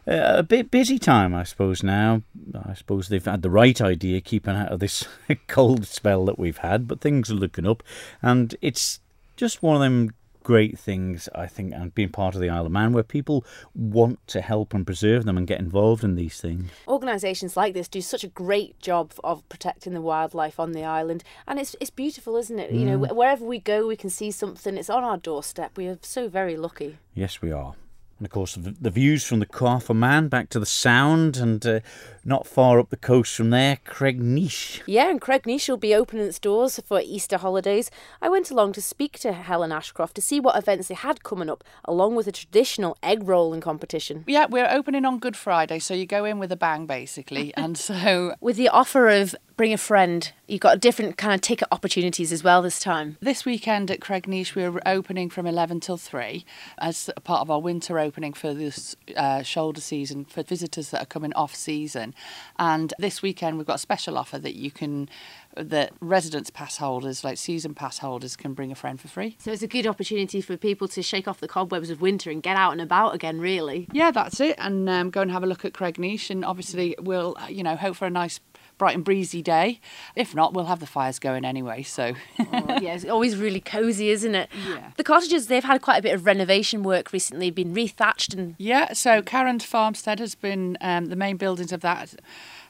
a 0.07 0.45
bit 0.45 0.71
busy 0.71 1.01
time, 1.01 1.35
I 1.35 1.43
suppose. 1.43 1.83
Now, 1.83 2.23
I 2.65 2.75
suppose 2.75 3.09
they've 3.09 3.25
had 3.25 3.43
the 3.43 3.51
right 3.51 3.81
idea 3.81 4.21
keeping 4.21 4.55
out 4.55 4.71
of 4.71 4.79
this 4.79 5.05
cold 5.49 5.85
spell 5.85 6.25
that 6.27 6.39
we've 6.39 6.59
had, 6.59 6.87
but 6.87 7.01
things 7.01 7.29
are 7.29 7.35
looking 7.35 7.67
up, 7.67 7.83
and 8.23 8.55
it's 8.63 9.01
just 9.37 9.61
one 9.61 9.75
of 9.75 9.83
them 9.83 10.15
great 10.43 10.79
things, 10.79 11.29
I 11.35 11.47
think, 11.47 11.73
and 11.73 11.95
being 11.95 12.11
part 12.11 12.35
of 12.35 12.41
the 12.41 12.49
Isle 12.49 12.67
of 12.67 12.73
Man, 12.73 12.93
where 12.93 13.03
people 13.03 13.45
want 13.75 14.27
to 14.29 14.41
help 14.41 14.75
and 14.75 14.85
preserve 14.85 15.25
them 15.25 15.37
and 15.37 15.47
get 15.47 15.61
involved 15.61 16.05
in 16.05 16.15
these 16.15 16.41
things. 16.41 16.71
Organisations 16.87 17.57
like 17.57 17.75
this 17.75 17.89
do 17.89 18.01
such 18.01 18.25
a 18.25 18.29
great 18.29 18.79
job 18.81 19.13
of 19.23 19.49
protecting 19.49 19.95
the 19.95 20.01
wildlife 20.01 20.59
on 20.59 20.73
the 20.73 20.85
island, 20.85 21.25
and 21.47 21.59
it's 21.59 21.77
it's 21.81 21.91
beautiful, 21.91 22.37
isn't 22.37 22.59
it? 22.59 22.71
You 22.71 22.85
know, 22.85 22.99
mm. 22.99 23.15
wherever 23.15 23.45
we 23.45 23.59
go, 23.59 23.87
we 23.87 23.97
can 23.97 24.11
see 24.11 24.31
something. 24.31 24.77
It's 24.77 24.91
on 24.91 25.05
our 25.05 25.17
doorstep. 25.17 25.77
We 25.77 25.87
are 25.89 25.99
so 26.03 26.29
very 26.29 26.57
lucky. 26.57 26.99
Yes, 27.15 27.43
we 27.43 27.53
are. 27.53 27.75
And 28.23 28.27
of 28.29 28.31
course, 28.31 28.55
the, 28.55 28.73
the 28.81 28.91
views 28.91 29.25
from 29.25 29.41
the 29.41 29.47
Calf 29.47 29.91
of 29.91 29.97
Man 29.97 30.29
back 30.29 30.49
to 30.51 30.61
the 30.61 30.67
Sound, 30.67 31.37
and 31.39 31.67
uh, 31.67 31.81
not 32.25 32.47
far 32.47 32.79
up 32.79 32.91
the 32.91 32.97
coast 32.97 33.35
from 33.35 33.51
there, 33.51 33.79
Craig 33.85 34.21
Cregneash. 34.21 34.81
Yeah, 34.87 35.11
and 35.11 35.21
Craig 35.21 35.43
Cregneash 35.43 35.69
will 35.69 35.77
be 35.77 35.93
opening 35.93 36.27
its 36.27 36.39
doors 36.39 36.79
for 36.87 37.01
Easter 37.01 37.37
holidays. 37.37 37.91
I 38.21 38.29
went 38.29 38.49
along 38.49 38.75
to 38.75 38.81
speak 38.81 39.19
to 39.21 39.33
Helen 39.33 39.73
Ashcroft 39.73 40.15
to 40.15 40.21
see 40.21 40.39
what 40.39 40.57
events 40.57 40.87
they 40.87 40.95
had 40.95 41.25
coming 41.25 41.51
up, 41.51 41.65
along 41.85 42.15
with 42.15 42.29
a 42.29 42.33
traditional 42.33 42.97
egg 43.03 43.27
rolling 43.27 43.61
competition. 43.61 44.23
Yeah, 44.29 44.47
we're 44.49 44.71
opening 44.71 45.05
on 45.05 45.19
Good 45.19 45.37
Friday, 45.37 45.81
so 45.81 45.93
you 45.93 46.07
go 46.07 46.25
in 46.25 46.39
with 46.39 46.53
a 46.53 46.57
bang 46.57 46.87
basically. 46.87 47.53
and 47.57 47.77
so 47.77 48.37
With 48.41 48.57
the 48.57 48.69
offer 48.69 49.09
of 49.09 49.35
bring 49.57 49.73
a 49.73 49.79
friend, 49.79 50.33
you've 50.47 50.61
got 50.61 50.81
different 50.81 51.17
kind 51.17 51.35
of 51.35 51.41
ticket 51.41 51.69
opportunities 51.71 52.33
as 52.33 52.43
well 52.43 52.63
this 52.63 52.79
time. 52.79 53.17
this 53.21 53.45
weekend 53.45 53.91
at 53.91 54.01
Craig 54.01 54.23
Cregneash 54.25 54.55
we're 54.55 54.81
opening 54.87 55.31
from 55.31 55.47
11 55.47 55.81
till 55.81 55.97
3 55.97 56.45
as 56.79 57.11
a 57.17 57.21
part 57.21 57.41
of 57.41 57.51
our 57.51 57.61
winter 57.61 57.99
opening 57.99 58.33
for 58.33 58.55
this 58.55 58.95
uh, 59.17 59.43
shoulder 59.43 59.81
season 59.81 60.25
for 60.25 60.43
visitors 60.43 60.91
that 60.91 61.03
are 61.03 61.07
coming 61.07 61.33
off 61.35 61.55
season. 61.55 62.15
And 62.59 62.93
this 62.99 63.23
weekend 63.23 63.59
we've 63.59 63.67
got 63.67 63.77
a 63.77 63.79
special 63.79 64.19
offer 64.19 64.39
that 64.39 64.55
you 64.55 64.71
can 64.71 65.09
that 65.57 65.93
residence 66.01 66.51
pass 66.51 66.79
holders 66.79 67.25
like 67.25 67.37
season 67.37 67.75
pass 67.75 67.99
holders 67.99 68.37
can 68.37 68.55
bring 68.55 68.73
a 68.73 68.75
friend 68.75 69.01
for 69.01 69.09
free. 69.09 69.37
So 69.39 69.53
it's 69.53 69.63
a 69.63 69.67
good 69.67 69.87
opportunity 69.87 70.41
for 70.41 70.57
people 70.57 70.89
to 70.89 71.03
shake 71.03 71.29
off 71.29 71.41
the 71.41 71.49
cobwebs 71.49 71.91
of 71.91 72.01
winter 72.01 72.31
and 72.31 72.43
get 72.43 72.57
out 72.57 72.73
and 72.73 72.81
about 72.81 73.15
again, 73.15 73.41
really. 73.41 73.89
Yeah, 73.93 74.11
that's 74.11 74.41
it. 74.41 74.57
And 74.59 74.89
um, 74.89 75.11
go 75.11 75.21
and 75.21 75.31
have 75.31 75.43
a 75.43 75.47
look 75.47 75.65
at 75.65 75.75
Craig 75.75 75.93
Cregneash. 75.93 76.31
And 76.31 76.45
obviously, 76.45 76.95
we'll, 77.01 77.37
you 77.49 77.63
know, 77.63 77.77
hope 77.77 77.97
for 77.97 78.07
a 78.07 78.11
nice, 78.11 78.41
bright 78.83 78.97
and 78.97 79.05
breezy 79.05 79.43
day. 79.43 79.79
If 80.17 80.35
not, 80.35 80.55
we'll 80.55 80.65
have 80.65 80.81
the 80.81 80.89
fires 80.89 81.21
going 81.21 81.45
anyway. 81.45 81.85
So, 81.85 82.15
Oh, 82.41 82.79
yeah, 82.81 82.95
it's 82.95 83.05
always 83.05 83.37
really 83.37 83.61
cosy, 83.61 84.09
isn't 84.11 84.35
it? 84.35 84.49
Yeah. 84.69 84.91
The 84.97 85.05
cottages, 85.05 85.47
they've 85.47 85.63
had 85.63 85.81
quite 85.83 85.99
a 85.99 86.03
bit 86.03 86.13
of 86.15 86.27
renovation 86.27 86.83
work 86.83 87.13
recently, 87.13 87.53
been 87.53 87.73
rethatched 87.73 88.37
and 88.37 88.57
yeah, 88.59 88.93
so 88.93 89.23
Karran's 89.23 89.65
Farmstead 89.65 90.19
has 90.19 90.35
been, 90.35 90.77
um, 90.81 91.07
the 91.07 91.15
main 91.15 91.37
buildings 91.37 91.71
of 91.71 91.81
that 91.83 92.17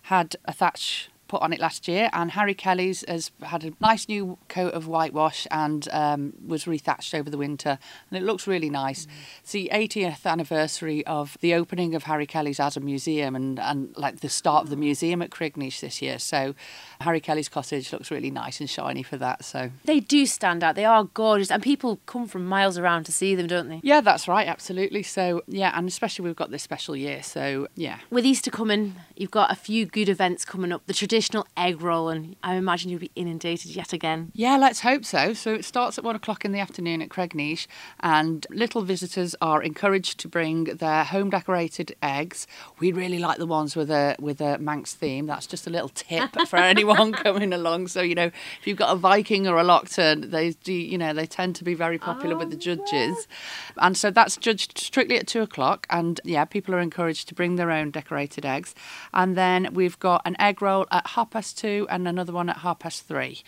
had 0.02 0.37
a 0.45 0.52
thatch 0.52 1.09
put 1.32 1.40
on 1.40 1.54
it 1.54 1.60
last 1.60 1.88
year, 1.88 2.10
and 2.12 2.32
Harry 2.32 2.52
Kelly's 2.52 3.02
has 3.08 3.30
had 3.42 3.64
a 3.64 3.72
nice 3.80 4.06
new 4.06 4.36
coat 4.50 4.74
of 4.74 4.86
whitewash 4.86 5.46
and 5.50 5.88
um, 5.90 6.34
was 6.46 6.66
rethatched 6.66 7.18
over 7.18 7.30
the 7.30 7.38
winter, 7.38 7.78
and 8.10 8.18
it 8.18 8.22
looks 8.22 8.46
really 8.46 8.68
nice. 8.68 9.06
It's 9.40 9.52
the 9.52 9.70
80th 9.72 10.26
anniversary 10.26 11.06
of 11.06 11.38
the 11.40 11.54
opening 11.54 11.94
of 11.94 12.02
Harry 12.02 12.26
Kelly's 12.26 12.60
as 12.60 12.76
a 12.76 12.80
museum, 12.80 13.34
and, 13.34 13.58
and 13.58 13.96
like 13.96 14.20
the 14.20 14.28
start 14.28 14.64
of 14.64 14.68
the 14.68 14.76
museum 14.76 15.22
at 15.22 15.30
Cregneash 15.30 15.80
this 15.80 16.02
year. 16.02 16.18
So 16.18 16.54
Harry 17.00 17.20
Kelly's 17.20 17.48
cottage 17.48 17.90
looks 17.94 18.10
really 18.10 18.30
nice 18.30 18.60
and 18.60 18.68
shiny 18.68 19.02
for 19.02 19.16
that. 19.16 19.42
So 19.42 19.70
they 19.86 20.00
do 20.00 20.26
stand 20.26 20.62
out. 20.62 20.74
They 20.74 20.84
are 20.84 21.04
gorgeous, 21.04 21.50
and 21.50 21.62
people 21.62 21.98
come 22.04 22.26
from 22.26 22.44
miles 22.44 22.76
around 22.76 23.04
to 23.04 23.12
see 23.12 23.34
them, 23.34 23.46
don't 23.46 23.70
they? 23.70 23.80
yeah, 23.82 24.02
that's 24.02 24.28
right, 24.28 24.46
absolutely. 24.46 25.02
So 25.02 25.40
yeah, 25.48 25.72
and 25.74 25.88
especially 25.88 26.26
we've 26.26 26.36
got 26.36 26.50
this 26.50 26.62
special 26.62 26.94
year. 26.94 27.22
So 27.22 27.68
yeah, 27.74 28.00
With 28.10 28.26
Easter 28.26 28.50
coming, 28.50 28.96
you've 29.16 29.30
got 29.30 29.50
a 29.50 29.54
few 29.54 29.86
good 29.86 30.10
events 30.10 30.44
coming 30.44 30.72
up. 30.72 30.82
The 30.84 30.92
traditional 31.23 31.47
egg 31.57 31.81
roll, 31.81 32.09
and 32.09 32.35
I 32.43 32.57
imagine 32.57 32.91
you'll 32.91 32.99
be 32.99 33.12
inundated 33.14 33.76
yet 33.76 33.93
again. 33.93 34.33
Yeah, 34.35 34.57
let's 34.57 34.81
hope 34.81 35.05
so. 35.05 35.35
So 35.35 35.55
it 35.55 35.64
starts 35.64 35.97
at 35.97 36.02
one 36.02 36.17
o'clock 36.17 36.45
in 36.45 36.50
the 36.50 36.59
afternoon 36.59 37.00
at 37.00 37.11
Cregneash, 37.11 37.69
and 38.00 38.45
little 38.50 38.83
visitors 38.83 39.37
are 39.41 39.62
encouraged 39.62 40.19
to 40.19 40.29
bring 40.29 40.64
their 40.64 41.05
home 41.05 41.31
decorated 41.31 41.95
eggs. 42.02 42.49
We 42.81 42.91
really 42.91 43.21
like 43.21 43.38
the 43.38 43.47
ones 43.47 43.76
with 43.76 43.88
a 43.88 44.17
with 44.19 44.41
a 44.41 44.59
Manx 44.59 44.95
theme. 44.95 45.26
That's 45.26 45.47
just 45.47 45.69
a 45.69 45.71
little 45.71 45.91
tip 45.91 46.31
for 46.49 46.57
anyone 46.57 47.12
coming 47.12 47.52
along. 47.52 47.87
So 47.87 48.02
you 48.02 48.17
know, 48.17 48.26
if 48.61 48.67
you've 48.67 48.79
got 48.79 48.93
a 48.93 48.97
Viking 48.97 49.47
or 49.47 49.59
a 49.59 49.64
Loaghtan, 49.64 50.33
they 50.33 50.50
do 50.50 50.73
you 50.73 50.99
know 50.99 51.12
they 51.12 51.26
tend 51.26 51.55
to 51.57 51.64
be 51.64 51.75
very 51.75 51.99
popular 51.99 52.37
with 52.37 52.50
the 52.50 52.57
oh, 52.57 52.75
judges, 52.75 53.29
and 53.76 53.97
so 53.97 54.11
that's 54.11 54.37
judged 54.37 54.76
strictly 54.76 55.19
at 55.19 55.29
two 55.29 55.43
o'clock. 55.43 55.87
And 55.88 56.21
yeah, 56.25 56.45
people 56.47 56.75
are 56.75 56.81
encouraged 56.81 57.29
to 57.29 57.35
bring 57.35 57.55
their 57.55 57.71
own 57.71 57.93
decorated 57.93 58.45
eggs, 58.45 58.75
and 59.14 59.37
then 59.37 59.69
we've 59.73 60.00
got 60.00 60.23
an 60.25 60.35
egg 60.41 60.61
roll 60.61 60.88
at 60.91 61.01
half 61.09 61.30
past 61.30 61.59
two 61.59 61.87
and 61.90 62.06
another 62.06 62.32
one 62.32 62.49
at 62.49 62.59
half 62.59 62.80
past 62.80 63.06
three. 63.06 63.42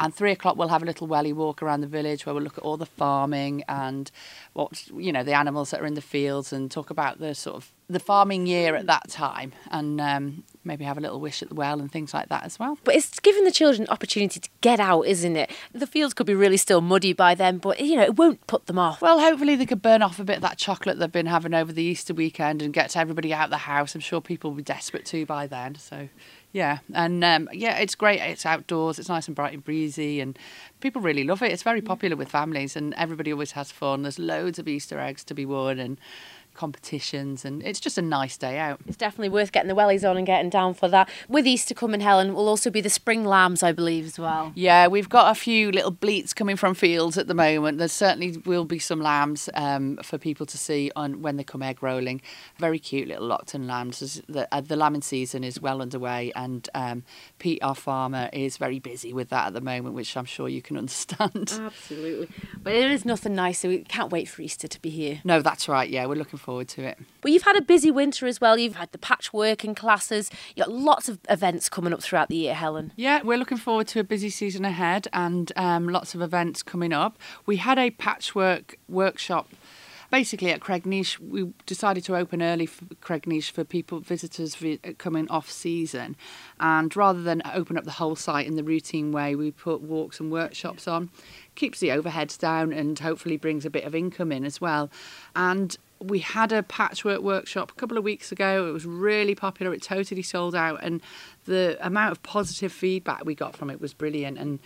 And 0.00 0.14
three 0.14 0.32
o'clock, 0.32 0.56
we'll 0.56 0.68
have 0.68 0.82
a 0.82 0.86
little 0.86 1.06
welly 1.06 1.34
walk 1.34 1.62
around 1.62 1.82
the 1.82 1.86
village 1.86 2.24
where 2.24 2.34
we'll 2.34 2.42
look 2.42 2.56
at 2.56 2.64
all 2.64 2.78
the 2.78 2.86
farming 2.86 3.64
and 3.68 4.10
what 4.54 4.88
you 4.96 5.12
know 5.12 5.22
the 5.22 5.34
animals 5.34 5.70
that 5.70 5.82
are 5.82 5.86
in 5.86 5.92
the 5.92 6.00
fields 6.00 6.54
and 6.54 6.70
talk 6.70 6.88
about 6.88 7.18
the 7.18 7.34
sort 7.34 7.56
of 7.56 7.70
the 7.86 8.00
farming 8.00 8.46
year 8.46 8.76
at 8.76 8.86
that 8.86 9.10
time 9.10 9.52
and 9.70 10.00
um, 10.00 10.44
maybe 10.64 10.84
have 10.84 10.96
a 10.96 11.00
little 11.02 11.20
wish 11.20 11.42
at 11.42 11.50
the 11.50 11.54
well 11.54 11.80
and 11.80 11.92
things 11.92 12.14
like 12.14 12.30
that 12.30 12.44
as 12.44 12.58
well. 12.58 12.78
But 12.82 12.94
it's 12.94 13.18
giving 13.20 13.44
the 13.44 13.50
children 13.50 13.86
opportunity 13.90 14.40
to 14.40 14.48
get 14.62 14.80
out, 14.80 15.02
isn't 15.02 15.36
it? 15.36 15.50
The 15.74 15.86
fields 15.86 16.14
could 16.14 16.26
be 16.26 16.34
really 16.34 16.56
still 16.56 16.80
muddy 16.80 17.12
by 17.12 17.34
then, 17.34 17.58
but 17.58 17.78
you 17.78 17.96
know 17.96 18.04
it 18.04 18.16
won't 18.16 18.46
put 18.46 18.66
them 18.66 18.78
off. 18.78 19.02
Well, 19.02 19.20
hopefully 19.20 19.54
they 19.54 19.66
could 19.66 19.82
burn 19.82 20.00
off 20.00 20.18
a 20.18 20.24
bit 20.24 20.36
of 20.36 20.42
that 20.42 20.56
chocolate 20.56 20.98
they've 20.98 21.12
been 21.12 21.26
having 21.26 21.52
over 21.52 21.72
the 21.72 21.82
Easter 21.82 22.14
weekend 22.14 22.62
and 22.62 22.72
get 22.72 22.96
everybody 22.96 23.34
out 23.34 23.44
of 23.44 23.50
the 23.50 23.58
house. 23.58 23.94
I'm 23.94 24.00
sure 24.00 24.22
people 24.22 24.50
will 24.50 24.56
be 24.56 24.62
desperate 24.62 25.04
to 25.06 25.26
by 25.26 25.46
then. 25.46 25.74
So, 25.74 26.08
yeah, 26.52 26.78
and 26.92 27.22
um, 27.22 27.48
yeah, 27.52 27.78
it's 27.78 27.94
great. 27.94 28.20
It's 28.20 28.44
outdoors. 28.44 28.98
It's 28.98 29.08
nice 29.08 29.28
and 29.28 29.36
bright 29.36 29.54
and 29.54 29.64
breezy, 29.64 30.20
and 30.20 30.36
people 30.80 31.00
really 31.00 31.22
love 31.22 31.42
it. 31.42 31.52
It's 31.52 31.62
very 31.62 31.80
popular 31.80 32.16
with 32.16 32.28
families, 32.28 32.74
and 32.76 32.92
everybody 32.94 33.32
always 33.32 33.52
has 33.52 33.70
fun. 33.70 34.02
There's 34.02 34.18
loads 34.18 34.58
of 34.58 34.66
Easter 34.66 34.98
eggs 34.98 35.22
to 35.24 35.34
be 35.34 35.46
won 35.46 35.78
and 35.78 35.98
competitions, 36.60 37.46
and 37.46 37.62
it's 37.62 37.80
just 37.80 37.96
a 37.96 38.02
nice 38.02 38.36
day 38.36 38.58
out. 38.58 38.80
It's 38.86 38.98
definitely 38.98 39.30
worth 39.30 39.50
getting 39.50 39.68
the 39.68 39.74
wellies 39.74 40.08
on 40.08 40.18
and 40.18 40.26
getting 40.26 40.50
down 40.50 40.74
for 40.74 40.88
that. 40.88 41.08
With 41.26 41.46
Easter 41.46 41.72
coming, 41.72 42.00
Helen, 42.00 42.34
will 42.34 42.48
also 42.48 42.68
be 42.70 42.82
the 42.82 42.90
spring 42.90 43.24
lambs, 43.24 43.62
I 43.62 43.72
believe, 43.72 44.04
as 44.04 44.18
well. 44.18 44.52
Yeah, 44.54 44.86
we've 44.86 45.08
got 45.08 45.30
a 45.30 45.34
few 45.34 45.72
little 45.72 45.90
bleats 45.90 46.34
coming 46.34 46.56
from 46.56 46.74
fields 46.74 47.16
at 47.16 47.28
the 47.28 47.34
moment. 47.34 47.78
There 47.78 47.88
certainly 47.88 48.36
will 48.44 48.66
be 48.66 48.78
some 48.78 49.00
lambs 49.00 49.48
um, 49.54 49.96
for 50.02 50.18
people 50.18 50.44
to 50.44 50.58
see 50.58 50.90
on 50.94 51.22
when 51.22 51.38
they 51.38 51.44
come 51.44 51.62
egg 51.62 51.82
rolling. 51.82 52.20
Very 52.58 52.78
cute 52.78 53.08
little 53.08 53.26
Loaghtan 53.26 53.66
lambs. 53.66 54.20
The, 54.28 54.46
uh, 54.52 54.60
the 54.60 54.76
lambing 54.76 55.00
season 55.00 55.42
is 55.42 55.62
well 55.62 55.80
underway, 55.80 56.30
and 56.36 56.68
um, 56.74 57.04
Pete, 57.38 57.62
our 57.62 57.74
farmer, 57.74 58.28
is 58.34 58.58
very 58.58 58.80
busy 58.80 59.14
with 59.14 59.30
that 59.30 59.46
at 59.46 59.52
the 59.54 59.62
moment, 59.62 59.94
which 59.94 60.14
I'm 60.14 60.26
sure 60.26 60.46
you 60.46 60.60
can 60.60 60.76
understand. 60.84 61.58
Absolutely. 61.58 62.28
But 62.62 62.74
it 62.74 62.90
is 62.90 63.06
nothing 63.06 63.34
nice, 63.34 63.60
so 63.60 63.70
we 63.70 63.78
can't 63.78 64.12
wait 64.12 64.28
for 64.28 64.42
Easter 64.42 64.68
to 64.68 64.82
be 64.82 64.90
here. 64.90 65.22
No, 65.24 65.40
that's 65.40 65.66
right. 65.66 65.88
Yeah, 65.88 66.04
we're 66.04 66.16
looking 66.16 66.38
forward 66.38 66.49
to 66.58 66.82
it. 66.84 66.98
But 67.20 67.32
you've 67.32 67.42
had 67.42 67.56
a 67.56 67.62
busy 67.62 67.90
winter 67.90 68.26
as 68.26 68.40
well. 68.40 68.58
You've 68.58 68.76
had 68.76 68.92
the 68.92 68.98
patchworking 68.98 69.76
classes. 69.76 70.30
You've 70.54 70.66
got 70.66 70.74
lots 70.74 71.08
of 71.08 71.18
events 71.28 71.68
coming 71.68 71.92
up 71.92 72.02
throughout 72.02 72.28
the 72.28 72.36
year, 72.36 72.54
Helen. 72.54 72.92
Yeah, 72.96 73.22
we're 73.22 73.38
looking 73.38 73.58
forward 73.58 73.88
to 73.88 74.00
a 74.00 74.04
busy 74.04 74.30
season 74.30 74.64
ahead 74.64 75.08
and 75.12 75.52
um, 75.56 75.88
lots 75.88 76.14
of 76.14 76.22
events 76.22 76.62
coming 76.62 76.92
up. 76.92 77.18
We 77.46 77.56
had 77.56 77.78
a 77.78 77.90
patchwork 77.90 78.78
workshop. 78.88 79.48
Basically, 80.10 80.50
at 80.50 80.58
Cregneash, 80.58 81.20
we 81.20 81.52
decided 81.66 82.04
to 82.04 82.16
open 82.16 82.42
early 82.42 82.66
for 82.66 82.84
Cregneash 82.96 83.52
for 83.52 83.62
people, 83.62 84.00
visitors 84.00 84.56
vi- 84.56 84.78
coming 84.98 85.28
off 85.30 85.48
season. 85.48 86.16
And 86.58 86.94
rather 86.96 87.22
than 87.22 87.42
open 87.54 87.78
up 87.78 87.84
the 87.84 87.92
whole 87.92 88.16
site 88.16 88.48
in 88.48 88.56
the 88.56 88.64
routine 88.64 89.12
way, 89.12 89.36
we 89.36 89.52
put 89.52 89.80
walks 89.80 90.18
and 90.18 90.32
workshops 90.32 90.88
on. 90.88 91.10
Keeps 91.54 91.78
the 91.78 91.88
overheads 91.90 92.36
down 92.36 92.72
and 92.72 92.98
hopefully 92.98 93.36
brings 93.36 93.64
a 93.64 93.70
bit 93.70 93.84
of 93.84 93.94
income 93.94 94.32
in 94.32 94.44
as 94.44 94.60
well. 94.60 94.90
And 95.36 95.76
we 96.00 96.18
had 96.20 96.50
a 96.50 96.62
patchwork 96.62 97.20
workshop 97.20 97.70
a 97.70 97.74
couple 97.74 97.98
of 97.98 98.02
weeks 98.02 98.32
ago. 98.32 98.68
It 98.68 98.72
was 98.72 98.86
really 98.86 99.34
popular. 99.34 99.72
It 99.74 99.82
totally 99.82 100.22
sold 100.22 100.54
out, 100.54 100.80
and 100.82 101.02
the 101.44 101.78
amount 101.80 102.12
of 102.12 102.22
positive 102.22 102.72
feedback 102.72 103.24
we 103.24 103.34
got 103.34 103.54
from 103.54 103.70
it 103.70 103.80
was 103.80 103.92
brilliant. 103.92 104.38
And 104.38 104.58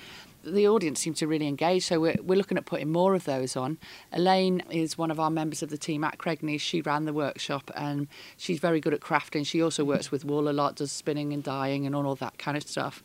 the 0.47 0.69
audience 0.69 1.01
seemed 1.01 1.17
to 1.17 1.27
really 1.27 1.49
engage. 1.49 1.87
So 1.87 2.01
we're, 2.01 2.17
we're 2.23 2.39
looking 2.39 2.59
at 2.59 2.67
putting 2.67 2.91
more 2.91 3.15
of 3.15 3.25
those 3.25 3.57
on. 3.57 3.79
Elaine 4.13 4.63
is 4.71 4.99
one 4.99 5.11
of 5.11 5.19
our 5.19 5.31
members 5.31 5.63
of 5.63 5.71
the 5.71 5.79
team 5.79 6.05
at 6.05 6.19
Cregneash. 6.19 6.61
She 6.61 6.81
ran 6.81 7.05
the 7.05 7.13
workshop, 7.13 7.71
and 7.75 8.09
she's 8.37 8.59
very 8.59 8.81
good 8.81 8.95
at 8.95 9.01
crafting. 9.01 9.47
She 9.47 9.63
also 9.63 9.85
works 9.85 10.11
with 10.11 10.25
wool 10.25 10.49
a 10.49 10.53
lot, 10.53 10.77
does 10.77 10.93
spinning 10.93 11.33
and 11.33 11.43
dyeing 11.43 11.87
and 11.87 11.95
all 11.95 12.13
of 12.13 12.19
that 12.21 12.39
kind 12.39 12.57
of 12.57 12.63
stuff. 12.63 13.03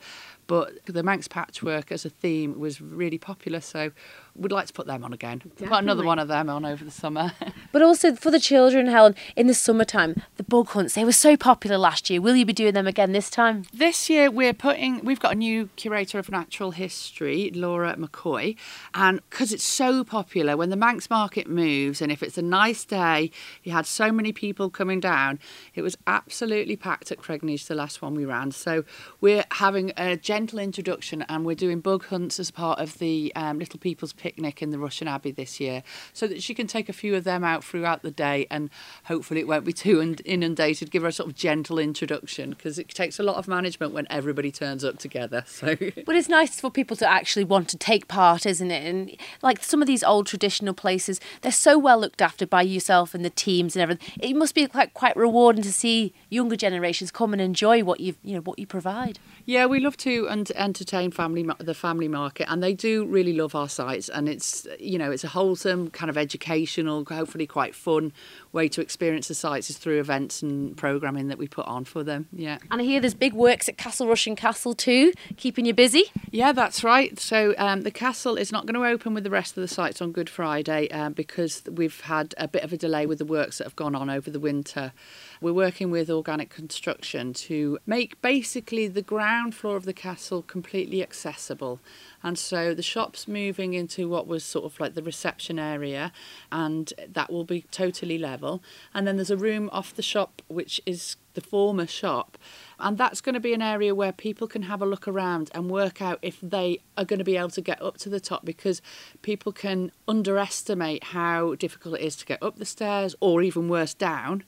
But 0.50 0.84
the 0.88 1.03
Manx 1.03 1.27
patchwork 1.27 1.91
as 1.91 2.06
a 2.06 2.10
theme 2.10 2.60
was 2.60 2.82
really 2.82 3.20
popular, 3.20 3.62
so 3.62 3.91
we'd 4.36 4.51
like 4.51 4.65
to 4.65 4.74
put 4.74 4.88
them 4.88 5.03
on 5.03 5.13
again. 5.13 5.44
Put 5.58 5.72
another 5.72 6.03
one 6.03 6.18
of 6.18 6.27
them 6.27 6.50
on 6.50 6.65
over 6.65 6.84
the 6.84 6.91
summer. 6.91 7.34
But 7.72 7.84
also 7.84 8.15
for 8.15 8.32
the 8.32 8.39
children, 8.39 8.88
Helen, 8.88 9.13
in 9.36 9.46
the 9.46 9.53
summertime, 9.53 10.24
the 10.38 10.44
bug 10.44 10.70
hunts, 10.70 10.96
they 10.96 11.06
were 11.06 11.12
so 11.12 11.38
popular 11.38 11.77
last 11.77 12.10
year. 12.10 12.20
Will 12.20 12.36
you 12.36 12.46
be 12.46 12.53
doing 12.53 12.74
them 12.74 12.88
again 12.88 13.12
this 13.12 13.29
time? 13.29 13.65
This 13.72 14.10
year 14.10 14.32
we're 14.32 14.56
putting 14.56 15.06
we've 15.06 15.20
got 15.20 15.34
a 15.34 15.36
new 15.36 15.70
curator 15.75 16.18
of 16.18 16.32
natural 16.32 16.72
history, 16.72 17.51
Laura 17.53 17.96
McCoy, 17.96 18.56
and 18.96 19.22
because 19.29 19.53
it's 19.53 19.63
so 19.63 20.03
popular, 20.03 20.58
when 20.58 20.72
the 20.72 20.75
Manx 20.75 21.12
market 21.12 21.48
moves 21.48 22.01
and 22.01 22.12
if 22.12 22.24
it's 22.24 22.39
a 22.39 22.41
nice 22.41 22.86
day, 22.86 23.29
you 23.63 23.72
had 23.72 23.86
so 23.86 24.12
many 24.12 24.32
people 24.32 24.72
coming 24.72 25.00
down, 25.00 25.38
it 25.75 25.84
was 25.84 25.96
absolutely 26.08 26.75
packed 26.75 27.12
at 27.12 27.20
Cregneash 27.20 27.68
the 27.68 27.75
last 27.75 28.01
one 28.01 28.15
we 28.15 28.25
ran. 28.25 28.50
So 28.50 28.84
we're 29.22 29.46
having 29.51 29.91
a 29.96 30.18
gentle 30.39 30.60
introduction, 30.60 31.22
and 31.27 31.46
we're 31.46 31.53
doing 31.53 31.81
bug 31.81 32.05
hunts 32.05 32.39
as 32.39 32.50
part 32.50 32.79
of 32.79 32.98
the 33.00 33.29
um, 33.36 33.60
Little 33.60 33.77
People's 33.77 34.13
Picnic 34.13 34.62
in 34.62 34.69
the 34.69 34.77
Rushen 34.77 35.05
Abbey 35.05 35.31
this 35.31 35.60
year, 35.60 35.84
so 36.13 36.27
that 36.27 36.41
she 36.41 36.53
can 36.53 36.65
take 36.65 36.88
a 36.88 36.93
few 36.93 37.13
of 37.13 37.25
them 37.25 37.43
out 37.43 37.62
throughout 37.62 38.03
the 38.03 38.12
day, 38.12 38.48
and 38.50 38.69
hopefully 39.03 39.41
it 39.41 39.50
won't 39.50 39.65
be 39.65 39.74
too 39.74 40.15
inundated. 40.24 40.91
Give 40.91 41.01
her 41.01 41.10
a 41.10 41.12
sort 41.12 41.27
of 41.27 41.36
gentle 41.36 41.77
introduction 41.77 42.51
because 42.51 42.79
it 42.79 42.88
takes 42.88 43.19
a 43.19 43.24
lot 43.24 43.36
of 43.36 43.50
management 43.50 43.91
when 43.91 44.08
everybody 44.10 44.50
turns 44.50 44.86
up 44.86 44.98
together. 44.98 45.43
So, 45.46 45.75
but 46.05 46.15
it's 46.15 46.29
nice 46.29 46.58
for 46.58 46.72
people 46.72 46.96
to 46.98 47.10
actually 47.10 47.43
want 47.43 47.67
to 47.69 47.77
take 47.77 48.08
part, 48.08 48.46
isn't 48.46 48.72
it? 48.72 48.88
And 48.88 49.17
like 49.41 49.62
some 49.62 49.81
of 49.81 49.88
these 49.88 50.05
old 50.05 50.25
traditional 50.25 50.74
places, 50.74 51.19
they're 51.41 51.51
so 51.51 51.77
well 51.77 52.00
looked 52.00 52.22
after 52.22 52.48
by 52.48 52.62
yourself 52.62 53.13
and 53.13 53.25
the 53.25 53.29
teams 53.29 53.75
and 53.75 53.84
everything. 53.84 54.08
It 54.22 54.38
must 54.38 54.55
be 54.55 54.65
quite 54.67 54.93
quite 54.93 55.17
rewarding 55.17 55.63
to 55.63 55.74
see 55.74 56.13
younger 56.29 56.55
generations 56.55 57.12
come 57.12 57.34
and 57.34 57.41
enjoy 57.41 57.84
what 57.84 58.00
you 58.00 58.15
you 58.24 58.36
know 58.36 58.41
what 58.41 58.58
you 58.58 58.65
provide. 58.65 59.19
Yeah, 59.46 59.65
we 59.65 59.81
love 59.81 59.98
to 59.98 60.28
entertain 60.29 61.12
family 61.12 61.48
the 61.59 61.74
family 61.74 62.07
market, 62.07 62.50
and 62.50 62.63
they 62.63 62.74
do 62.74 63.05
really 63.05 63.33
love 63.33 63.55
our 63.55 63.69
sites. 63.69 64.09
And 64.09 64.29
it's 64.29 64.67
you 64.79 64.98
know 64.98 65.12
it's 65.12 65.24
a 65.24 65.29
wholesome 65.29 65.89
kind 65.89 66.09
of 66.09 66.17
educational, 66.17 67.05
hopefully 67.05 67.48
quite 67.48 67.75
fun 67.75 68.13
way 68.51 68.67
to 68.69 68.81
experience 68.81 69.27
the 69.27 69.36
sites 69.36 69.69
is 69.69 69.77
through 69.77 70.00
events 70.00 70.41
and 70.41 70.75
programming 70.75 71.27
that 71.27 71.38
we 71.38 71.48
put 71.48 71.65
on 71.67 71.86
for 71.86 72.03
them. 72.03 72.27
Yeah. 72.31 72.57
And 72.71 72.81
I 72.81 72.83
hear 72.83 73.00
there's 73.00 73.13
big 73.13 73.33
works 73.33 73.69
at 73.69 73.77
Castle 73.77 74.07
Rushen 74.07 74.36
Castle 74.36 74.74
too, 74.74 75.13
keeping 75.38 75.65
you 75.65 75.74
busy. 75.74 76.05
Yeah, 76.31 76.51
that's 76.51 76.83
right. 76.83 77.19
So 77.19 77.53
um, 77.57 77.81
the 77.81 77.91
castle 77.91 78.36
is 78.36 78.51
not 78.51 78.65
going 78.65 78.75
to 78.75 78.86
open 78.86 79.13
with 79.13 79.24
the 79.24 79.29
rest 79.29 79.57
of 79.57 79.62
the 79.62 79.67
sites 79.67 80.01
on 80.01 80.12
Good 80.12 80.29
Friday 80.29 80.89
um, 80.89 81.13
because 81.13 81.63
we've 81.71 82.01
had 82.01 82.33
a 82.38 82.48
bit 82.48 82.63
of 82.63 82.74
a 82.74 82.77
delay 82.77 83.05
with 83.05 83.19
the 83.19 83.25
works 83.25 83.59
that 83.59 83.65
have 83.65 83.75
gone 83.75 83.95
on 83.95 84.09
over 84.09 84.29
the 84.31 84.39
winter. 84.39 84.93
We're 85.41 85.53
working 85.53 85.89
with 85.89 86.10
Organic 86.10 86.50
Construction 86.50 87.31
to 87.34 87.79
make 87.86 88.22
basically 88.22 88.89
the 88.89 89.01
ground 89.01 89.55
floor 89.55 89.77
of 89.77 89.86
the 89.86 89.93
castle 89.93 90.41
completely 90.41 91.01
accessible. 91.01 91.79
And 92.23 92.38
so 92.38 92.73
the 92.73 92.83
shop's 92.83 93.27
moving 93.27 93.73
into 93.73 94.09
what 94.09 94.27
was 94.27 94.43
sort 94.43 94.65
of 94.65 94.79
like 94.79 94.95
the 94.95 95.03
reception 95.03 95.59
area, 95.59 96.11
and 96.51 96.93
that 97.07 97.31
will 97.31 97.45
be 97.45 97.65
totally 97.71 98.17
level. 98.17 98.61
And 98.93 99.07
then 99.07 99.15
there's 99.15 99.31
a 99.31 99.38
room 99.38 99.69
off 99.71 99.93
the 99.93 100.01
shop 100.01 100.41
which 100.47 100.81
is 100.85 101.15
the 101.33 101.41
former 101.41 101.88
shop. 101.88 102.38
And 102.79 102.97
that's 102.97 103.21
going 103.21 103.33
to 103.33 103.39
be 103.39 103.53
an 103.53 103.61
area 103.61 103.93
where 103.93 104.11
people 104.11 104.47
can 104.47 104.63
have 104.63 104.81
a 104.81 104.85
look 104.85 105.07
around 105.07 105.51
and 105.53 105.69
work 105.69 106.01
out 106.01 106.19
if 106.21 106.39
they 106.41 106.81
are 106.97 107.05
going 107.05 107.19
to 107.19 107.25
be 107.25 107.38
able 107.38 107.49
to 107.49 107.61
get 107.61 107.81
up 107.81 107.97
to 107.97 108.09
the 108.09 108.19
top 108.19 108.45
because 108.45 108.81
people 109.21 109.51
can 109.51 109.91
underestimate 110.07 111.05
how 111.05 111.55
difficult 111.55 111.95
it 111.95 112.01
is 112.01 112.15
to 112.17 112.25
get 112.25 112.41
up 112.41 112.57
the 112.57 112.65
stairs 112.65 113.15
or 113.19 113.41
even 113.41 113.69
worse 113.69 113.93
down 113.93 114.43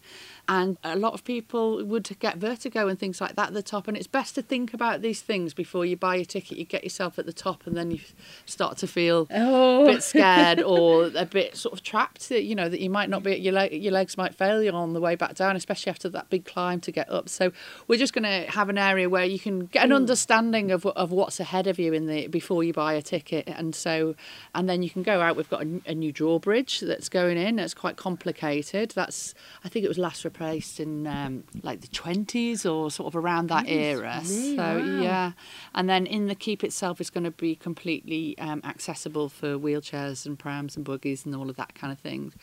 and 0.47 0.77
a 0.83 0.95
lot 0.95 1.13
of 1.13 1.23
people 1.23 1.83
would 1.85 2.09
get 2.19 2.37
vertigo 2.37 2.87
and 2.87 2.99
things 2.99 3.21
like 3.21 3.35
that 3.35 3.49
at 3.49 3.53
the 3.53 3.63
top 3.63 3.87
and 3.87 3.95
it's 3.95 4.07
best 4.07 4.35
to 4.35 4.41
think 4.41 4.73
about 4.73 5.01
these 5.01 5.21
things 5.21 5.53
before 5.53 5.85
you 5.85 5.95
buy 5.95 6.15
your 6.15 6.25
ticket 6.25 6.57
you 6.57 6.65
get 6.65 6.83
yourself 6.83 7.19
at 7.19 7.25
the 7.25 7.33
top 7.33 7.60
and 7.65 7.75
then 7.75 7.91
you 7.91 7.99
start 8.45 8.77
to 8.77 8.87
feel 8.87 9.27
oh. 9.31 9.83
a 9.83 9.93
bit 9.93 10.03
scared 10.03 10.61
or 10.61 11.11
a 11.15 11.25
bit 11.25 11.55
sort 11.55 11.73
of 11.73 11.83
trapped 11.83 12.29
that 12.29 12.43
you 12.43 12.55
know 12.55 12.69
that 12.69 12.79
you 12.79 12.89
might 12.89 13.09
not 13.09 13.23
be 13.23 13.35
your, 13.35 13.53
leg, 13.53 13.71
your 13.73 13.91
legs 13.91 14.17
might 14.17 14.35
fail 14.35 14.61
you 14.61 14.71
on 14.71 14.93
the 14.93 15.01
way 15.01 15.15
back 15.15 15.35
down 15.35 15.55
especially 15.55 15.89
after 15.89 16.09
that 16.09 16.29
big 16.29 16.45
climb 16.45 16.79
to 16.79 16.91
get 16.91 17.09
up 17.09 17.29
so 17.29 17.51
we're 17.87 17.99
just 17.99 18.13
going 18.13 18.23
to 18.23 18.51
have 18.51 18.69
an 18.69 18.77
area 18.77 19.09
where 19.09 19.25
you 19.25 19.39
can 19.39 19.65
get 19.67 19.85
an 19.85 19.93
understanding 19.93 20.71
of, 20.71 20.85
of 20.85 21.11
what's 21.11 21.39
ahead 21.39 21.67
of 21.67 21.79
you 21.79 21.93
in 21.93 22.07
the 22.07 22.27
before 22.27 22.63
you 22.63 22.73
buy 22.73 22.93
a 22.93 23.01
ticket 23.01 23.47
and 23.47 23.75
so 23.75 24.15
and 24.55 24.69
then 24.69 24.83
you 24.83 24.89
can 24.89 25.03
go 25.03 25.21
out 25.21 25.35
we've 25.35 25.49
got 25.49 25.63
a, 25.63 25.81
a 25.85 25.95
new 25.95 26.11
drawbridge 26.11 26.79
that's 26.81 27.09
going 27.09 27.37
in 27.37 27.59
it's 27.59 27.73
quite 27.73 27.97
complicated 27.97 28.91
that's 28.91 29.33
I 29.63 29.69
think 29.69 29.85
it 29.85 29.87
was 29.87 29.97
last 29.97 30.25
replaced 30.25 30.79
in 30.79 31.07
um, 31.07 31.43
like 31.63 31.81
the 31.81 31.87
20s 31.87 32.69
or 32.71 32.89
sort 32.89 33.07
of 33.07 33.15
around 33.15 33.47
that 33.47 33.67
era. 33.67 34.21
so, 34.23 34.55
wow. 34.55 34.77
yeah. 34.77 35.31
And 35.73 35.89
then 35.89 36.05
in 36.05 36.27
the 36.27 36.35
keep 36.35 36.63
itself 36.63 36.99
is 37.01 37.09
going 37.09 37.23
to 37.23 37.31
be 37.31 37.50
completely 37.55 38.37
um, 38.37 38.61
accessible 38.63 39.29
for 39.29 39.57
wheelchairs 39.57 40.25
and 40.25 40.37
prams 40.37 40.75
and 40.75 40.85
buggies 40.85 41.25
and 41.25 41.35
all 41.35 41.49
of 41.49 41.55
that 41.57 41.75
kind 41.75 41.91
of 41.91 41.99
thing. 41.99 42.33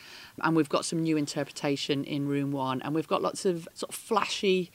And 0.42 0.56
we've 0.56 0.68
got 0.68 0.84
some 0.84 1.02
new 1.02 1.16
interpretation 1.16 2.04
in 2.04 2.28
room 2.28 2.52
one. 2.52 2.82
And 2.82 2.94
we've 2.94 3.08
got 3.08 3.22
lots 3.22 3.44
of 3.44 3.68
sort 3.74 3.90
of 3.90 3.94
flashy 3.94 4.70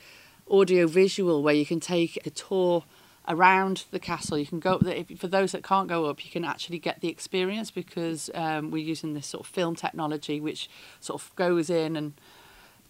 audio 0.50 0.88
visual 0.88 1.44
where 1.44 1.56
you 1.56 1.66
can 1.66 1.80
take 1.80 2.26
a 2.26 2.30
tour 2.30 2.84
around 3.28 3.86
the 3.92 4.00
castle. 4.00 4.38
You 4.38 4.46
can 4.46 4.60
go 4.60 4.74
up 4.74 4.82
there. 4.82 5.04
For 5.18 5.28
those 5.28 5.54
that 5.54 5.64
can't 5.64 5.88
go 5.88 6.06
up, 6.06 6.26
you 6.26 6.32
can 6.32 6.44
actually 6.44 6.80
get 6.80 7.02
the 7.02 7.08
experience 7.08 7.72
because 7.72 8.30
um, 8.34 8.72
we're 8.72 8.84
using 8.84 9.14
this 9.14 9.28
sort 9.28 9.46
of 9.46 9.52
film 9.52 9.76
technology, 9.76 10.42
which 10.42 10.70
sort 11.00 11.22
of 11.22 11.36
goes 11.36 11.70
in 11.70 11.96
and 11.96 12.14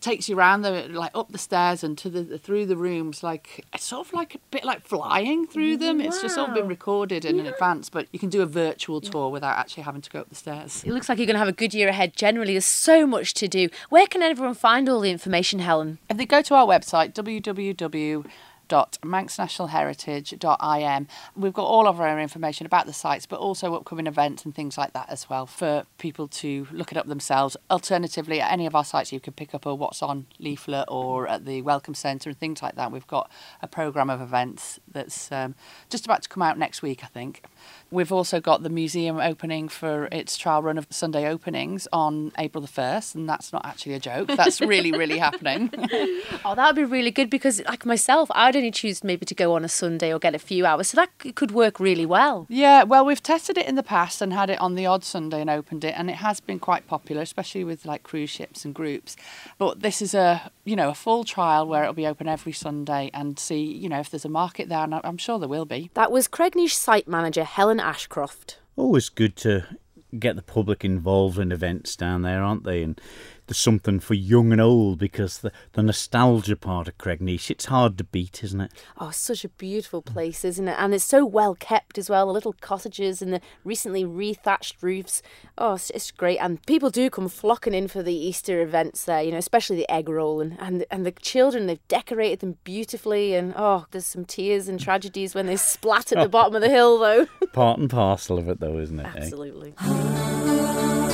takes 0.04 0.28
you 0.28 0.38
around 0.38 0.62
the 0.62 0.88
like 0.90 1.12
up 1.16 1.32
the 1.32 1.38
stairs 1.38 1.84
and 1.84 1.98
to 1.98 2.10
the 2.10 2.38
through 2.38 2.66
the 2.66 2.76
rooms 2.76 3.24
like 3.24 3.66
it's 3.74 3.86
sort 3.86 4.06
of 4.06 4.14
like 4.14 4.36
a 4.36 4.40
bit 4.52 4.66
like 4.66 4.86
flying 4.86 5.48
through 5.48 5.78
them. 5.78 6.00
Wow. 6.00 6.06
it's 6.06 6.22
just 6.22 6.38
all 6.38 6.54
been 6.54 6.68
recorded 6.68 7.24
in 7.26 7.38
yeah. 7.38 7.52
advance 7.52 7.90
but 7.90 8.08
you 8.12 8.20
can 8.20 8.30
do 8.30 8.42
a 8.42 8.46
virtual 8.46 9.00
tour 9.02 9.30
without 9.30 9.58
actually 9.58 9.84
having 9.84 10.02
to 10.02 10.10
go 10.10 10.20
up 10.20 10.30
the 10.30 10.36
stairs. 10.36 10.84
It 10.84 10.92
looks 10.92 11.08
like 11.08 11.18
you're 11.18 11.26
going 11.26 11.36
to 11.36 11.40
have 11.40 11.48
a 11.48 11.54
good 11.54 11.74
year 11.74 11.88
ahead. 11.88 12.16
Generally 12.16 12.54
there's 12.54 12.66
so 12.66 13.08
much 13.08 13.34
to 13.36 13.48
do. 13.48 13.70
Where 13.90 14.06
can 14.06 14.22
everyone 14.22 14.56
find 14.56 14.90
all 14.90 15.00
the 15.00 15.12
information 15.12 15.60
helen? 15.60 16.00
If 16.10 16.18
they 16.18 16.26
go 16.26 16.42
to 16.42 16.54
our 16.56 16.68
website 16.68 17.14
www 17.14 18.26
www.manxnationalheritage.im. 18.74 21.08
We've 21.36 21.54
got 21.54 21.66
all 21.66 21.88
of 21.88 22.02
our 22.02 22.20
information 22.20 22.66
about 22.66 22.88
the 22.88 22.94
sites, 22.94 23.28
but 23.28 23.40
also 23.40 23.76
upcoming 23.76 24.08
events 24.08 24.46
and 24.46 24.56
things 24.56 24.78
like 24.78 24.94
that 24.94 25.10
as 25.10 25.30
well 25.30 25.46
for 25.46 25.86
people 25.98 26.30
to 26.30 26.66
look 26.72 26.92
it 26.92 26.98
up 26.98 27.08
themselves. 27.08 27.56
Alternatively, 27.70 28.42
at 28.42 28.52
any 28.52 28.66
of 28.66 28.74
our 28.76 28.84
sites, 28.84 29.14
you 29.14 29.20
can 29.20 29.34
pick 29.34 29.54
up 29.54 29.68
a 29.68 29.76
What's 29.76 30.02
On 30.02 30.26
leaflet 30.40 30.86
or 30.88 31.28
at 31.28 31.46
the 31.46 31.62
Welcome 31.62 31.94
Centre 31.94 32.30
and 32.30 32.40
things 32.40 32.64
like 32.64 32.76
that. 32.76 32.92
We've 32.92 33.08
got 33.08 33.30
a 33.62 33.68
programme 33.68 34.10
of 34.10 34.22
events 34.22 34.80
that's 34.92 35.32
um, 35.32 35.54
just 35.90 36.06
about 36.06 36.24
to 36.24 36.30
come 36.30 36.42
out 36.42 36.58
next 36.58 36.82
week, 36.82 37.04
I 37.04 37.08
think. 37.08 37.44
We've 37.92 38.12
also 38.12 38.40
got 38.40 38.64
the 38.64 38.70
museum 38.70 39.20
opening 39.20 39.70
for 39.70 40.08
its 40.12 40.36
trial 40.38 40.64
run 40.64 40.80
of 40.80 40.88
Sunday 40.90 41.28
openings 41.28 41.88
on 41.94 42.32
April 42.40 42.62
the 42.62 42.68
1st, 42.68 43.14
and 43.16 43.30
that's 43.30 43.54
not 43.54 43.64
actually 43.66 43.94
a 43.94 44.00
joke. 44.00 44.30
That's 44.30 44.60
really, 44.62 44.92
really 44.92 45.20
happening. 45.20 45.70
oh, 46.46 46.56
that 46.56 46.66
would 46.66 46.76
be 46.76 46.84
really 46.84 47.12
good 47.12 47.30
because, 47.30 47.62
like 47.66 47.86
myself, 47.86 48.32
I'd 48.34 48.56
only 48.64 48.72
choose 48.72 49.04
maybe 49.04 49.26
to 49.26 49.36
go 49.36 49.54
on 49.54 49.66
a 49.66 49.70
Sunday 49.70 50.14
or 50.14 50.20
get 50.20 50.34
a 50.34 50.40
few 50.40 50.66
hours, 50.66 50.88
so 50.90 50.96
that 50.96 51.36
could 51.36 51.52
work 51.52 51.80
really 51.80 52.06
well. 52.06 52.46
Yeah, 52.50 52.84
well, 52.84 53.06
we've 53.06 53.22
tested 53.22 53.58
it 53.58 53.68
in 53.68 53.76
the 53.76 53.84
past 53.84 54.22
and 54.22 54.32
had 54.32 54.50
it 54.50 54.60
on 54.62 54.76
the 54.76 54.86
odd 54.86 55.04
Sunday 55.04 55.42
and 55.42 55.50
opened 55.50 55.84
it, 55.84 55.94
and 55.98 56.10
it 56.10 56.16
has 56.16 56.40
been 56.40 56.60
quite 56.60 56.88
popular, 56.88 57.22
especially 57.22 57.64
with 57.64 57.86
like 57.86 58.04
cruise 58.04 58.30
ships 58.30 58.64
and 58.64 58.74
groups. 58.74 59.18
But 59.58 59.82
this 59.82 60.02
is 60.02 60.14
a, 60.14 60.50
you 60.64 60.76
know, 60.76 60.90
a 60.90 60.96
full 60.96 61.26
trial 61.26 61.68
where 61.68 61.84
it'll 61.84 61.94
be 61.94 62.08
open 62.08 62.28
every 62.28 62.54
Sunday 62.54 63.12
and 63.14 63.38
see, 63.38 63.62
you 63.62 63.90
know, 63.90 64.00
if 64.00 64.10
there's 64.10 64.26
a 64.26 64.30
market 64.30 64.70
there, 64.70 64.84
and 64.84 64.96
I'm 65.04 65.18
sure 65.18 65.38
there 65.38 65.50
will 65.50 65.66
be. 65.66 65.92
That 65.94 66.12
was 66.12 66.28
Cregneash 66.28 66.74
site 66.74 67.08
manager 67.08 67.44
Helen 67.44 67.80
Ashcroft. 67.80 68.60
Always 68.78 69.10
good 69.10 69.36
to 69.38 69.78
get 70.18 70.36
the 70.36 70.42
public 70.42 70.86
involved 70.86 71.40
in 71.40 71.52
events 71.52 71.96
down 71.96 72.22
there, 72.22 72.42
aren't 72.42 72.64
they? 72.64 72.84
And 72.84 73.00
there's 73.48 73.58
something 73.58 74.00
for 74.00 74.14
young 74.14 74.52
and 74.52 74.62
old 74.62 75.00
because 75.00 75.40
the, 75.40 75.52
the 75.74 75.84
nostalgia 75.84 76.56
part 76.56 76.88
of 76.88 76.98
Cregneash, 76.98 77.50
it's 77.50 77.66
hard 77.66 77.98
to 77.98 78.04
beat, 78.04 78.44
isn't 78.44 78.62
it? 78.62 78.72
Oh, 79.00 79.12
such 79.12 79.44
a 79.44 79.50
beautiful 79.50 80.02
place, 80.02 80.46
isn't 80.46 80.68
it? 80.68 80.76
And 80.80 80.94
it's 80.94 81.04
so 81.04 81.26
well 81.26 81.56
kept 81.56 81.98
as 81.98 82.10
well. 82.10 82.28
The 82.28 82.34
little 82.34 82.54
cottages 82.54 83.22
and 83.22 83.34
the 83.34 83.42
recently 83.64 84.06
rethatched 84.06 84.82
roofs. 84.82 85.22
Oh, 85.58 85.74
it's, 85.74 85.90
it's 85.92 86.12
great. 86.12 86.38
And 86.38 86.66
people 86.66 86.90
do 86.90 87.10
come 87.10 87.28
flocking 87.28 87.74
in 87.74 87.88
for 87.88 88.02
the 88.02 88.16
Easter 88.16 88.62
events 88.62 89.06
there, 89.06 89.22
you 89.22 89.32
know, 89.32 89.38
especially 89.38 89.76
the 89.76 89.92
egg 89.92 90.10
roll. 90.10 90.40
And, 90.42 90.58
and, 90.60 90.86
and 90.90 91.06
the 91.06 91.12
children, 91.12 91.68
they've 91.68 91.88
decorated 91.88 92.40
them 92.40 92.58
beautifully. 92.64 93.36
And 93.36 93.54
oh, 93.58 93.86
there's 93.92 94.06
some 94.06 94.26
tears 94.26 94.68
and 94.68 94.80
tragedies 94.80 95.36
when 95.36 95.48
they 95.48 95.58
splat 95.58 96.12
at 96.12 96.22
the 96.22 96.30
bottom 96.34 96.56
of 96.56 96.62
the 96.62 96.70
hill, 96.70 97.00
though. 97.00 97.28
Part 97.52 97.80
and 97.80 97.90
parcel 97.90 98.38
of 98.38 98.48
it, 98.50 98.60
though, 98.60 98.78
isn't 98.78 99.00
it? 99.00 99.06
Eh? 99.06 99.18
Absolutely. 99.18 99.74
Eh? 99.80 101.13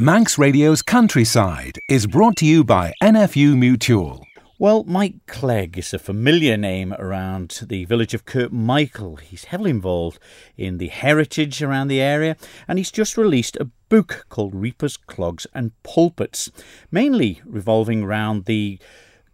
Manx 0.00 0.38
Radio's 0.38 0.80
Countryside 0.80 1.78
is 1.86 2.06
brought 2.06 2.34
to 2.36 2.46
you 2.46 2.64
by 2.64 2.94
NFU 3.02 3.54
Mutual. 3.54 4.26
Well, 4.58 4.82
Mike 4.84 5.26
Clegg 5.26 5.76
is 5.76 5.92
a 5.92 5.98
familiar 5.98 6.56
name 6.56 6.94
around 6.94 7.60
the 7.68 7.84
village 7.84 8.14
of 8.14 8.24
Kirkmichael. 8.24 9.20
He's 9.20 9.44
heavily 9.44 9.68
involved 9.68 10.18
in 10.56 10.78
the 10.78 10.88
heritage 10.88 11.62
around 11.62 11.88
the 11.88 12.00
area, 12.00 12.38
and 12.66 12.78
he's 12.78 12.90
just 12.90 13.18
released 13.18 13.58
a 13.60 13.68
book 13.90 14.24
called 14.30 14.54
Reapers, 14.54 14.96
Clogs 14.96 15.46
and 15.52 15.72
Pulpits, 15.82 16.50
mainly 16.90 17.42
revolving 17.44 18.02
around 18.02 18.46
the 18.46 18.78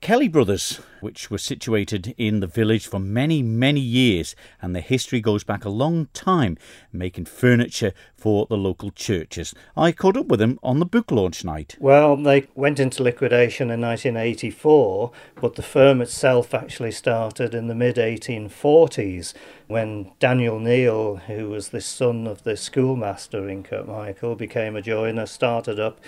Kelly 0.07 0.29
Brothers, 0.29 0.81
which 1.01 1.33
were 1.33 1.37
situated 1.37 2.15
in 2.17 2.39
the 2.39 2.47
village 2.47 2.87
for 2.87 3.01
many, 3.01 3.43
many 3.43 3.81
years, 3.81 4.37
and 4.63 4.73
their 4.73 4.81
history 4.81 5.21
goes 5.21 5.43
back 5.43 5.65
a 5.65 5.69
long 5.69 6.07
time, 6.15 6.57
making 6.93 7.25
furniture 7.25 7.93
for 8.15 8.47
the 8.47 8.57
local 8.57 8.93
churches. 8.93 9.53
I 9.77 9.91
caught 9.91 10.17
up 10.17 10.27
with 10.27 10.39
them 10.39 10.61
on 10.63 10.79
the 10.79 10.87
book 10.87 11.11
launch 11.11 11.45
night. 11.45 11.75
Well, 11.81 12.17
they 12.17 12.47
went 12.55 12.79
into 12.79 13.03
liquidation 13.03 13.69
in 13.69 13.81
1984, 13.81 15.11
but 15.41 15.57
the 15.57 15.63
firm 15.63 16.01
itself 16.01 16.55
actually 16.55 16.93
started 16.93 17.53
in 17.53 17.67
the 17.67 17.75
mid 17.75 17.97
1840s 17.97 19.35
when 19.67 20.13
Daniel 20.21 20.61
Neal, 20.61 21.17
who 21.17 21.49
was 21.49 21.71
the 21.71 21.81
son 21.81 22.29
of 22.29 22.45
the 22.45 22.57
schoolmaster 22.57 23.49
in 23.49 23.65
Kirkmichael, 23.65 24.39
became 24.39 24.77
a 24.77 24.83
joiner, 24.83 25.27
started 25.27 25.81
up, 25.81 26.01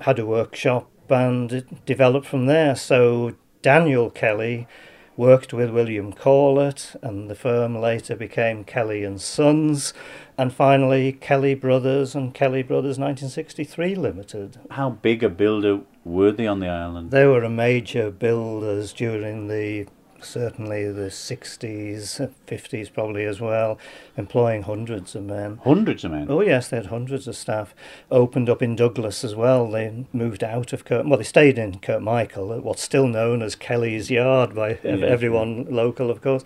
had 0.00 0.18
a 0.18 0.24
workshop 0.24 0.90
and 1.10 1.52
it 1.52 1.84
developed 1.86 2.26
from 2.26 2.46
there. 2.46 2.74
So 2.76 3.34
Daniel 3.62 4.10
Kelly 4.10 4.66
worked 5.16 5.52
with 5.52 5.70
William 5.70 6.12
Corlett, 6.12 6.94
and 7.02 7.30
the 7.30 7.34
firm 7.34 7.80
later 7.80 8.14
became 8.14 8.64
Kelly 8.64 9.02
and 9.02 9.20
Sons, 9.20 9.94
and 10.36 10.52
finally 10.52 11.12
Kelly 11.12 11.54
Brothers 11.54 12.14
and 12.14 12.34
Kelly 12.34 12.62
Brothers 12.62 12.98
1963 12.98 13.94
Limited. 13.94 14.58
How 14.70 14.90
big 14.90 15.22
a 15.22 15.28
builder 15.28 15.80
were 16.04 16.32
they 16.32 16.46
on 16.46 16.60
the 16.60 16.68
island? 16.68 17.10
They 17.10 17.26
were 17.26 17.44
a 17.44 17.50
major 17.50 18.10
builders 18.10 18.92
during 18.92 19.48
the 19.48 19.86
certainly 20.24 20.90
the 20.90 21.08
60s, 21.08 22.30
50s 22.46 22.92
probably 22.92 23.24
as 23.24 23.40
well, 23.40 23.78
employing 24.16 24.62
hundreds 24.62 25.14
of 25.14 25.24
men. 25.24 25.58
Hundreds 25.64 26.04
of 26.04 26.10
men? 26.10 26.26
Oh, 26.30 26.40
yes, 26.40 26.68
they 26.68 26.76
had 26.76 26.86
hundreds 26.86 27.28
of 27.28 27.36
staff. 27.36 27.74
Opened 28.10 28.48
up 28.48 28.62
in 28.62 28.76
Douglas 28.76 29.24
as 29.24 29.34
well. 29.34 29.70
They 29.70 30.06
moved 30.12 30.42
out 30.42 30.72
of 30.72 30.84
Kurt, 30.84 31.06
well, 31.06 31.18
they 31.18 31.24
stayed 31.24 31.58
in 31.58 31.78
Kirkmichael, 31.78 32.62
what's 32.62 32.82
still 32.82 33.06
known 33.06 33.42
as 33.42 33.54
Kelly's 33.54 34.10
Yard 34.10 34.54
by 34.54 34.78
yes, 34.82 35.02
everyone 35.02 35.64
yeah. 35.64 35.74
local, 35.74 36.10
of 36.10 36.22
course, 36.22 36.44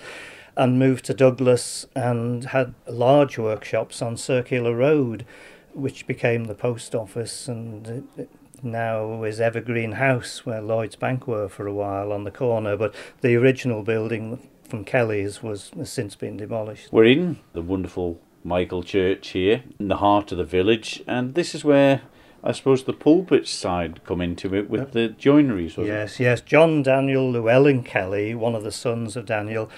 and 0.56 0.78
moved 0.78 1.04
to 1.06 1.14
Douglas 1.14 1.86
and 1.94 2.46
had 2.46 2.74
large 2.88 3.38
workshops 3.38 4.02
on 4.02 4.16
Circular 4.16 4.74
Road, 4.74 5.24
which 5.72 6.06
became 6.06 6.44
the 6.44 6.54
post 6.54 6.94
office 6.94 7.48
and. 7.48 8.08
It, 8.16 8.30
now 8.62 9.22
is 9.24 9.40
Evergreen 9.40 9.92
House, 9.92 10.44
where 10.46 10.60
Lloyd's 10.60 10.96
Bank 10.96 11.26
were 11.26 11.48
for 11.48 11.66
a 11.66 11.72
while 11.72 12.12
on 12.12 12.24
the 12.24 12.30
corner, 12.30 12.76
but 12.76 12.94
the 13.20 13.36
original 13.36 13.82
building 13.82 14.48
from 14.62 14.84
Kelly's 14.84 15.42
was 15.42 15.70
has 15.76 15.90
since 15.90 16.14
been 16.14 16.36
demolished. 16.36 16.92
We're 16.92 17.04
in 17.04 17.38
the 17.52 17.62
wonderful 17.62 18.20
Michael 18.44 18.82
Church 18.82 19.28
here, 19.28 19.64
in 19.78 19.88
the 19.88 19.98
heart 19.98 20.32
of 20.32 20.38
the 20.38 20.44
village, 20.44 21.02
and 21.06 21.34
this 21.34 21.54
is 21.54 21.64
where 21.64 22.02
I 22.42 22.52
suppose 22.52 22.84
the 22.84 22.92
pulpit 22.92 23.46
side 23.46 24.02
come 24.04 24.20
into 24.20 24.54
it 24.54 24.70
with 24.70 24.92
the 24.92 25.14
joineries. 25.18 25.76
yes, 25.76 25.78
it? 25.78 25.86
yes. 25.86 26.20
Yes. 26.20 26.40
John 26.40 26.82
Daniel 26.82 27.30
Llewellyn 27.30 27.82
Kelly, 27.82 28.34
one 28.34 28.54
of 28.54 28.62
the 28.62 28.72
sons 28.72 29.16
of 29.16 29.26
Daniel, 29.26 29.70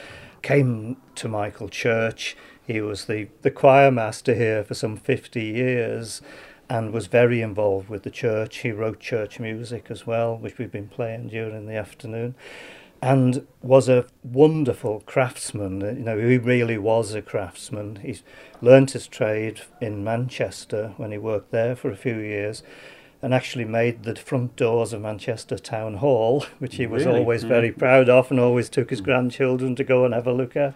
came 0.42 0.96
to 1.16 1.28
Michael 1.28 1.68
Church. 1.68 2.36
He 2.64 2.80
was 2.80 3.06
the, 3.06 3.28
the 3.42 3.50
choir 3.50 3.90
master 3.90 4.34
here 4.34 4.62
for 4.62 4.74
some 4.74 4.96
50 4.96 5.42
years 5.42 6.22
and 6.72 6.90
was 6.90 7.06
very 7.06 7.42
involved 7.42 7.90
with 7.90 8.02
the 8.02 8.10
church. 8.10 8.60
He 8.60 8.72
wrote 8.72 8.98
church 8.98 9.38
music 9.38 9.88
as 9.90 10.06
well, 10.06 10.38
which 10.38 10.56
we've 10.56 10.72
been 10.72 10.88
playing 10.88 11.28
during 11.28 11.66
the 11.66 11.76
afternoon, 11.76 12.34
and 13.02 13.46
was 13.60 13.90
a 13.90 14.06
wonderful 14.24 15.02
craftsman. 15.04 15.82
You 15.82 16.02
know, 16.02 16.16
he 16.18 16.38
really 16.38 16.78
was 16.78 17.12
a 17.12 17.20
craftsman. 17.20 17.96
He 17.96 18.18
learnt 18.62 18.92
his 18.92 19.06
trade 19.06 19.60
in 19.82 20.02
Manchester 20.02 20.94
when 20.96 21.12
he 21.12 21.18
worked 21.18 21.50
there 21.50 21.76
for 21.76 21.90
a 21.90 21.96
few 21.96 22.18
years. 22.18 22.62
and 23.24 23.32
actually 23.32 23.64
made 23.64 24.02
the 24.02 24.16
front 24.16 24.56
doors 24.56 24.92
of 24.92 25.00
Manchester 25.00 25.56
Town 25.56 25.98
Hall, 25.98 26.44
which 26.58 26.74
he 26.74 26.88
was 26.88 27.04
really? 27.06 27.20
always 27.20 27.44
mm. 27.44 27.48
very 27.48 27.70
proud 27.70 28.08
of 28.08 28.32
and 28.32 28.40
always 28.40 28.68
took 28.68 28.90
his 28.90 29.00
grandchildren 29.00 29.76
to 29.76 29.84
go 29.84 30.04
and 30.04 30.12
have 30.12 30.26
a 30.26 30.32
look 30.32 30.56
at. 30.56 30.74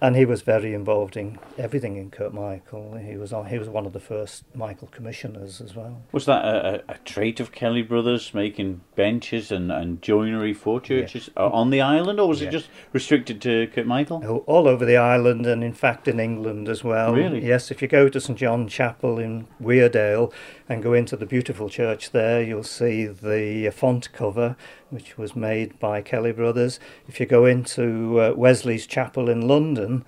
And 0.00 0.16
he 0.16 0.24
was 0.24 0.42
very 0.42 0.72
involved 0.72 1.16
in 1.16 1.38
everything 1.58 1.96
in 1.96 2.10
Kirkmichael. 2.10 3.04
He 3.06 3.16
was 3.16 3.32
on, 3.32 3.46
he 3.46 3.58
was 3.58 3.68
one 3.68 3.84
of 3.84 3.92
the 3.92 4.00
first 4.00 4.44
Michael 4.54 4.88
commissioners 4.88 5.60
as 5.60 5.76
well. 5.76 6.02
Was 6.12 6.26
that 6.26 6.44
a, 6.44 6.82
a, 6.88 6.98
trait 7.04 7.40
of 7.40 7.52
Kelly 7.52 7.82
Brothers 7.82 8.32
making 8.32 8.80
benches 8.94 9.52
and, 9.52 9.70
and 9.70 10.00
joinery 10.00 10.54
for 10.54 10.80
churches 10.80 11.28
yeah. 11.36 11.42
Uh, 11.42 11.50
on 11.50 11.70
the 11.70 11.80
island, 11.80 12.18
or 12.18 12.28
was 12.28 12.40
yeah. 12.40 12.48
it 12.48 12.52
just 12.52 12.68
restricted 12.92 13.40
to 13.42 13.66
Kirkmichael? 13.68 14.24
Oh, 14.24 14.38
all 14.46 14.66
over 14.66 14.86
the 14.86 14.96
island, 14.96 15.46
and 15.46 15.62
in 15.62 15.74
fact 15.74 16.08
in 16.08 16.18
England 16.18 16.68
as 16.68 16.82
well. 16.82 17.14
Really? 17.14 17.46
Yes. 17.46 17.70
If 17.70 17.82
you 17.82 17.88
go 17.88 18.08
to 18.08 18.20
St 18.20 18.38
John 18.38 18.68
Chapel 18.68 19.18
in 19.18 19.46
Weardale 19.62 20.32
and 20.68 20.82
go 20.82 20.94
into 20.94 21.16
the 21.16 21.26
beautiful 21.26 21.68
church 21.68 22.10
there, 22.12 22.42
you'll 22.42 22.62
see 22.62 23.06
the 23.06 23.70
font 23.70 24.12
cover 24.12 24.56
which 24.90 25.16
was 25.16 25.34
made 25.34 25.78
by 25.78 26.02
Kelly 26.02 26.32
Brothers. 26.32 26.78
If 27.08 27.18
you 27.20 27.26
go 27.26 27.46
into 27.46 28.20
uh, 28.20 28.32
Wesley's 28.36 28.86
Chapel 28.86 29.28
in 29.28 29.48
London, 29.48 30.04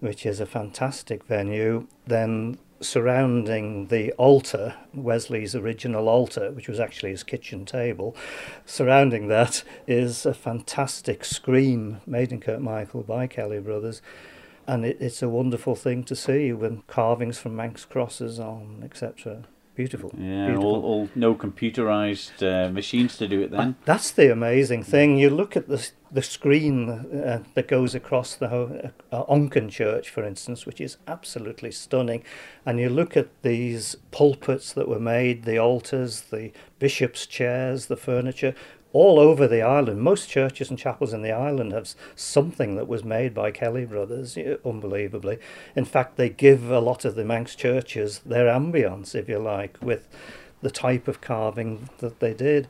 which 0.00 0.26
is 0.26 0.40
a 0.40 0.46
fantastic 0.46 1.24
venue, 1.24 1.86
then 2.06 2.58
surrounding 2.80 3.86
the 3.86 4.12
altar, 4.12 4.74
Wesley's 4.92 5.54
original 5.54 6.08
altar, 6.08 6.50
which 6.50 6.68
was 6.68 6.80
actually 6.80 7.10
his 7.10 7.22
kitchen 7.22 7.64
table, 7.64 8.16
surrounding 8.66 9.28
that 9.28 9.62
is 9.86 10.26
a 10.26 10.34
fantastic 10.34 11.24
screen 11.24 12.00
made 12.06 12.32
in 12.32 12.40
Kirkmichael 12.40 13.06
by 13.06 13.26
Kelly 13.26 13.60
Brothers. 13.60 14.02
And 14.66 14.84
it, 14.84 14.96
it's 15.00 15.22
a 15.22 15.28
wonderful 15.28 15.74
thing 15.74 16.04
to 16.04 16.16
see 16.16 16.52
with 16.52 16.86
carvings 16.86 17.38
from 17.38 17.56
Manx 17.56 17.84
crosses 17.84 18.38
on, 18.38 18.82
etc. 18.84 19.44
Beautiful. 19.74 20.12
Yeah, 20.18 20.46
Beautiful. 20.46 20.70
All, 20.70 20.84
all 20.84 21.08
no 21.14 21.34
computerized 21.34 22.42
uh, 22.42 22.70
machines 22.70 23.16
to 23.16 23.26
do 23.26 23.40
it 23.40 23.50
then. 23.50 23.76
That's 23.86 24.10
the 24.10 24.30
amazing 24.30 24.82
thing. 24.82 25.16
You 25.18 25.30
look 25.30 25.56
at 25.56 25.68
the 25.68 25.90
the 26.10 26.22
screen 26.22 26.90
uh, 26.90 27.42
that 27.54 27.68
goes 27.68 27.94
across 27.94 28.34
the 28.34 28.46
uh, 28.46 28.90
uh, 29.10 29.24
Onchan 29.24 29.70
Church, 29.70 30.10
for 30.10 30.22
instance, 30.22 30.66
which 30.66 30.78
is 30.78 30.98
absolutely 31.08 31.70
stunning, 31.70 32.22
and 32.66 32.78
you 32.78 32.90
look 32.90 33.16
at 33.16 33.28
these 33.40 33.96
pulpits 34.10 34.74
that 34.74 34.88
were 34.88 35.00
made, 35.00 35.44
the 35.44 35.56
altars, 35.56 36.22
the 36.22 36.52
bishops' 36.78 37.24
chairs, 37.26 37.86
the 37.86 37.96
furniture 37.96 38.54
all 38.92 39.18
over 39.18 39.48
the 39.48 39.62
island. 39.62 40.00
Most 40.00 40.28
churches 40.28 40.70
and 40.70 40.78
chapels 40.78 41.12
in 41.12 41.22
the 41.22 41.32
island 41.32 41.72
have 41.72 41.94
something 42.14 42.76
that 42.76 42.88
was 42.88 43.04
made 43.04 43.34
by 43.34 43.50
Kelly 43.50 43.84
Brothers, 43.84 44.36
unbelievably. 44.64 45.38
In 45.74 45.84
fact, 45.84 46.16
they 46.16 46.28
give 46.28 46.70
a 46.70 46.80
lot 46.80 47.04
of 47.04 47.14
the 47.14 47.24
Manx 47.24 47.54
churches 47.54 48.20
their 48.20 48.46
ambience, 48.46 49.14
if 49.14 49.28
you 49.28 49.38
like, 49.38 49.78
with 49.80 50.08
the 50.60 50.70
type 50.70 51.08
of 51.08 51.20
carving 51.20 51.88
that 51.98 52.20
they 52.20 52.34
did. 52.34 52.68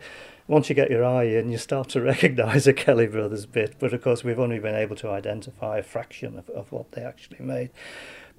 Once 0.49 0.69
you 0.69 0.75
get 0.75 0.91
your 0.91 1.05
eye 1.05 1.25
in, 1.25 1.51
you 1.51 1.59
start 1.59 1.89
to 1.91 2.01
recognise 2.03 2.67
a 2.67 2.73
Kelly 2.73 3.07
Brothers 3.07 3.47
bit, 3.47 3.77
but 3.79 3.93
of 3.93 4.03
course, 4.03 4.25
we've 4.25 4.41
only 4.41 4.59
been 4.59 4.75
able 4.75 4.97
to 4.97 5.11
identify 5.11 5.79
a 5.79 5.83
fraction 5.83 6.39
of, 6.39 6.49
of 6.51 6.71
what 6.73 6.93
they 6.93 7.03
actually 7.03 7.41
made 7.41 7.71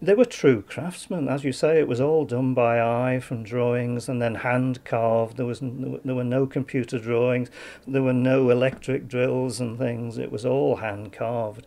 they 0.03 0.13
were 0.13 0.25
true 0.25 0.61
craftsmen, 0.61 1.29
as 1.29 1.43
you 1.43 1.53
say. 1.53 1.79
It 1.79 1.87
was 1.87 2.01
all 2.01 2.25
done 2.25 2.53
by 2.53 2.81
eye 2.81 3.19
from 3.19 3.43
drawings 3.43 4.09
and 4.09 4.21
then 4.21 4.35
hand 4.35 4.83
carved. 4.83 5.37
There 5.37 5.45
was 5.45 5.61
there 5.61 6.15
were 6.15 6.23
no 6.23 6.45
computer 6.45 6.99
drawings. 6.99 7.49
There 7.87 8.03
were 8.03 8.13
no 8.13 8.49
electric 8.49 9.07
drills 9.07 9.61
and 9.61 9.77
things. 9.77 10.17
It 10.17 10.31
was 10.31 10.45
all 10.45 10.77
hand 10.77 11.13
carved. 11.13 11.65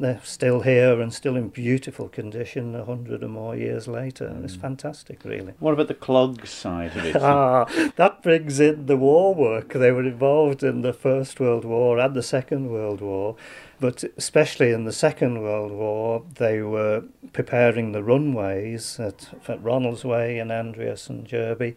They're 0.00 0.20
still 0.22 0.60
here 0.60 1.00
and 1.00 1.12
still 1.12 1.34
in 1.34 1.48
beautiful 1.48 2.08
condition 2.08 2.74
a 2.76 2.84
hundred 2.84 3.24
or 3.24 3.28
more 3.28 3.56
years 3.56 3.88
later. 3.88 4.28
Mm. 4.28 4.44
It's 4.44 4.54
fantastic, 4.54 5.24
really. 5.24 5.54
What 5.58 5.72
about 5.72 5.88
the 5.88 5.94
clog 5.94 6.46
side 6.46 6.96
of 6.96 7.04
it? 7.04 7.16
ah, 7.20 7.64
that 7.96 8.22
brings 8.22 8.60
in 8.60 8.86
the 8.86 8.96
war 8.96 9.34
work. 9.34 9.72
They 9.72 9.90
were 9.90 10.04
involved 10.04 10.62
in 10.62 10.82
the 10.82 10.92
First 10.92 11.40
World 11.40 11.64
War 11.64 11.98
and 11.98 12.14
the 12.14 12.22
Second 12.22 12.70
World 12.70 13.00
War 13.00 13.34
but 13.80 14.04
especially 14.16 14.70
in 14.72 14.84
the 14.84 14.92
Second 14.92 15.42
World 15.42 15.72
War, 15.72 16.24
they 16.36 16.62
were 16.62 17.04
preparing 17.32 17.92
the 17.92 18.02
runways 18.02 18.98
at, 18.98 19.28
at 19.46 19.62
Ronaldsway 19.62 20.40
and 20.40 20.50
Andreas 20.50 21.08
and 21.08 21.26
Jurby 21.26 21.76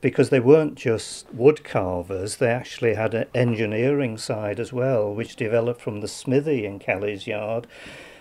because 0.00 0.30
they 0.30 0.40
weren't 0.40 0.74
just 0.74 1.32
wood 1.32 1.64
carvers, 1.64 2.36
they 2.36 2.50
actually 2.50 2.94
had 2.94 3.14
an 3.14 3.26
engineering 3.34 4.18
side 4.18 4.60
as 4.60 4.72
well, 4.72 5.12
which 5.14 5.36
developed 5.36 5.80
from 5.80 6.00
the 6.00 6.08
smithy 6.08 6.64
in 6.64 6.78
Kelly's 6.78 7.26
Yard. 7.26 7.66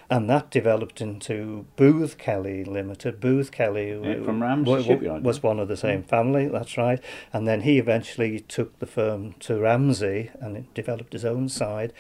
And 0.09 0.29
that 0.29 0.51
developed 0.51 1.01
into 1.01 1.65
Booth 1.75 2.19
Kelly 2.19 2.63
Limited. 2.63 3.19
Booth 3.19 3.51
Kelly 3.51 3.89
yeah, 3.89 4.23
from 4.23 4.41
Ramsey 4.41 4.83
Shipyard 4.83 5.23
was 5.23 5.41
one 5.41 5.59
of 5.59 5.67
the 5.67 5.75
same 5.75 6.03
mm. 6.03 6.07
family. 6.07 6.47
That's 6.47 6.77
right. 6.77 7.03
And 7.33 7.47
then 7.47 7.61
he 7.61 7.79
eventually 7.79 8.39
took 8.39 8.77
the 8.77 8.85
firm 8.85 9.33
to 9.39 9.59
Ramsey 9.59 10.29
and 10.39 10.71
developed 10.75 11.13
his 11.13 11.25
own 11.25 11.49
side 11.49 11.91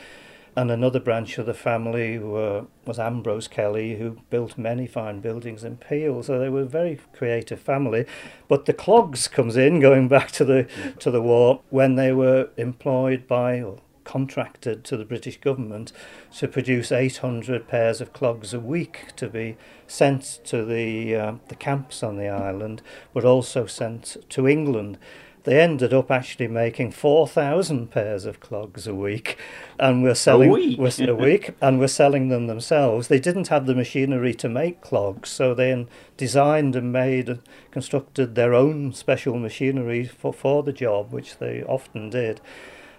And 0.57 0.71
another 0.71 1.01
branch 1.01 1.37
of 1.37 1.45
the 1.45 1.53
family 1.53 2.17
were, 2.17 2.65
was 2.85 2.97
Ambrose 2.97 3.47
Kelly, 3.49 3.97
who 3.97 4.19
built 4.29 4.57
many 4.57 4.87
fine 4.87 5.19
buildings 5.19 5.65
in 5.65 5.75
Peel. 5.77 6.23
So 6.23 6.39
they 6.39 6.47
were 6.47 6.61
a 6.61 6.65
very 6.65 6.99
creative 7.13 7.59
family. 7.59 8.05
But 8.47 8.65
the 8.65 8.73
clogs 8.73 9.27
comes 9.27 9.57
in, 9.57 9.81
going 9.81 10.07
back 10.07 10.31
to 10.31 10.45
the, 10.45 10.67
to 10.99 11.11
the 11.11 11.21
war, 11.21 11.61
when 11.69 11.95
they 11.95 12.13
were 12.13 12.49
employed 12.55 13.27
by 13.27 13.61
or 13.61 13.79
contracted 14.05 14.85
to 14.85 14.95
the 14.95 15.03
British 15.03 15.41
government 15.41 15.91
to 16.37 16.47
produce 16.47 16.91
800 16.91 17.67
pairs 17.67 17.99
of 17.99 18.13
clogs 18.13 18.53
a 18.53 18.59
week 18.59 19.07
to 19.17 19.27
be 19.27 19.57
sent 19.87 20.39
to 20.45 20.63
the, 20.63 21.15
uh, 21.15 21.33
the 21.49 21.55
camps 21.55 22.01
on 22.01 22.15
the 22.15 22.29
island, 22.29 22.81
but 23.13 23.25
also 23.25 23.65
sent 23.65 24.15
to 24.29 24.47
England. 24.47 24.97
They 25.45 25.61
ended 25.61 25.93
up 25.93 26.09
actually 26.09 26.47
making 26.47 26.91
4,000 26.91 27.91
pairs 27.91 28.25
of 28.25 28.39
clogs 28.39 28.87
a 28.87 28.95
week. 28.95 29.37
And 29.79 30.03
we're 30.03 30.15
selling 30.15 30.49
a 30.49 30.53
week. 30.53 30.79
a 30.79 31.15
week 31.15 31.51
and 31.61 31.79
we're 31.79 31.87
selling 31.87 32.29
them 32.29 32.47
themselves. 32.47 33.07
They 33.07 33.19
didn't 33.19 33.47
have 33.47 33.67
the 33.67 33.75
machinery 33.75 34.33
to 34.33 34.49
make 34.49 34.81
clogs, 34.81 35.29
so 35.29 35.53
they 35.53 35.85
designed 36.17 36.75
and 36.75 36.91
made 36.91 37.29
and 37.29 37.41
constructed 37.71 38.33
their 38.33 38.53
own 38.55 38.91
special 38.93 39.37
machinery 39.37 40.05
for, 40.05 40.33
for 40.33 40.63
the 40.63 40.73
job, 40.73 41.11
which 41.11 41.37
they 41.37 41.63
often 41.63 42.09
did. 42.09 42.41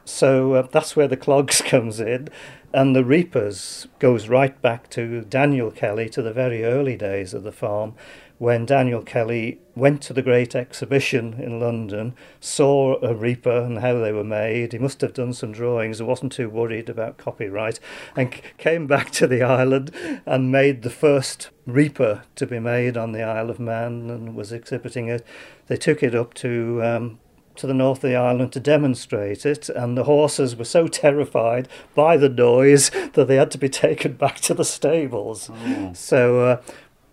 So 0.04 0.54
uh, 0.54 0.68
that's 0.70 0.94
where 0.94 1.08
the 1.08 1.16
clogs 1.16 1.60
comes 1.66 1.98
in. 1.98 2.28
And 2.72 2.94
the 2.94 3.04
reapers 3.04 3.88
goes 3.98 4.28
right 4.28 4.60
back 4.62 4.88
to 4.90 5.22
Daniel 5.22 5.70
Kelly 5.70 6.08
to 6.10 6.22
the 6.22 6.32
very 6.32 6.62
early 6.62 6.96
days 6.96 7.34
of 7.34 7.42
the 7.42 7.52
farm 7.52 7.94
when 8.38 8.66
Daniel 8.66 9.02
Kelly 9.02 9.60
went 9.74 10.02
to 10.02 10.12
the 10.12 10.22
Great 10.22 10.54
Exhibition 10.54 11.34
in 11.34 11.58
London, 11.58 12.14
saw 12.40 13.00
a 13.02 13.14
reaper 13.14 13.58
and 13.58 13.78
how 13.78 13.98
they 13.98 14.12
were 14.12 14.24
made. 14.24 14.72
He 14.72 14.78
must 14.78 15.00
have 15.00 15.14
done 15.14 15.32
some 15.32 15.52
drawings, 15.52 16.02
wasn't 16.02 16.32
too 16.32 16.50
worried 16.50 16.88
about 16.88 17.16
copyright, 17.16 17.80
and 18.14 18.34
came 18.58 18.86
back 18.86 19.10
to 19.12 19.26
the 19.26 19.42
island 19.42 19.90
and 20.26 20.52
made 20.52 20.82
the 20.82 20.90
first 20.90 21.50
reaper 21.66 22.24
to 22.34 22.46
be 22.46 22.58
made 22.58 22.96
on 22.96 23.12
the 23.12 23.22
Isle 23.22 23.50
of 23.50 23.58
Man 23.58 24.10
and 24.10 24.34
was 24.34 24.52
exhibiting 24.52 25.08
it. 25.08 25.24
They 25.66 25.76
took 25.76 26.02
it 26.02 26.14
up 26.14 26.34
to 26.34 26.82
um, 26.82 27.18
to 27.56 27.66
the 27.66 27.74
north 27.74 27.98
of 27.98 28.10
the 28.10 28.16
island 28.16 28.52
to 28.52 28.60
demonstrate 28.60 29.44
it, 29.44 29.68
and 29.68 29.96
the 29.96 30.04
horses 30.04 30.54
were 30.54 30.64
so 30.64 30.86
terrified 30.86 31.68
by 31.94 32.16
the 32.16 32.28
noise 32.28 32.90
that 33.14 33.28
they 33.28 33.36
had 33.36 33.50
to 33.52 33.58
be 33.58 33.68
taken 33.68 34.12
back 34.12 34.36
to 34.40 34.54
the 34.54 34.64
stables. 34.64 35.50
Oh. 35.52 35.92
So, 35.94 36.40
uh, 36.40 36.62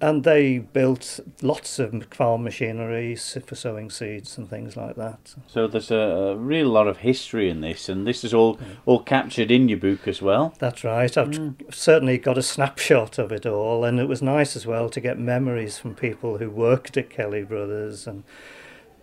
and 0.04 0.26
they 0.26 0.58
built 0.58 1.22
lots 1.42 1.80
of 1.80 2.04
farm 2.12 2.44
machinery 2.44 3.16
for 3.16 3.56
sowing 3.56 3.90
seeds 3.90 4.38
and 4.38 4.50
things 4.50 4.76
like 4.76 4.98
that. 4.98 5.34
So 5.48 5.66
there's 5.66 5.92
a, 5.92 6.36
real 6.38 6.68
lot 6.68 6.90
of 6.90 6.98
history 6.98 7.50
in 7.50 7.62
this, 7.62 7.88
and 7.88 8.06
this 8.06 8.26
is 8.26 8.34
all 8.34 8.60
all 8.86 9.00
captured 9.00 9.50
in 9.50 9.70
your 9.70 9.78
book 9.78 10.06
as 10.06 10.22
well. 10.22 10.54
That's 10.60 10.84
right. 10.84 11.18
I've 11.18 11.30
mm. 11.30 11.74
certainly 11.74 12.18
got 12.18 12.38
a 12.38 12.44
snapshot 12.44 13.18
of 13.18 13.32
it 13.32 13.46
all, 13.46 13.86
and 13.86 13.98
it 13.98 14.10
was 14.10 14.22
nice 14.22 14.58
as 14.58 14.68
well 14.68 14.90
to 14.90 15.00
get 15.00 15.18
memories 15.18 15.78
from 15.78 15.96
people 15.96 16.38
who 16.38 16.50
worked 16.50 16.98
at 16.98 17.10
Kelly 17.10 17.44
Brothers 17.44 18.06
and 18.06 18.26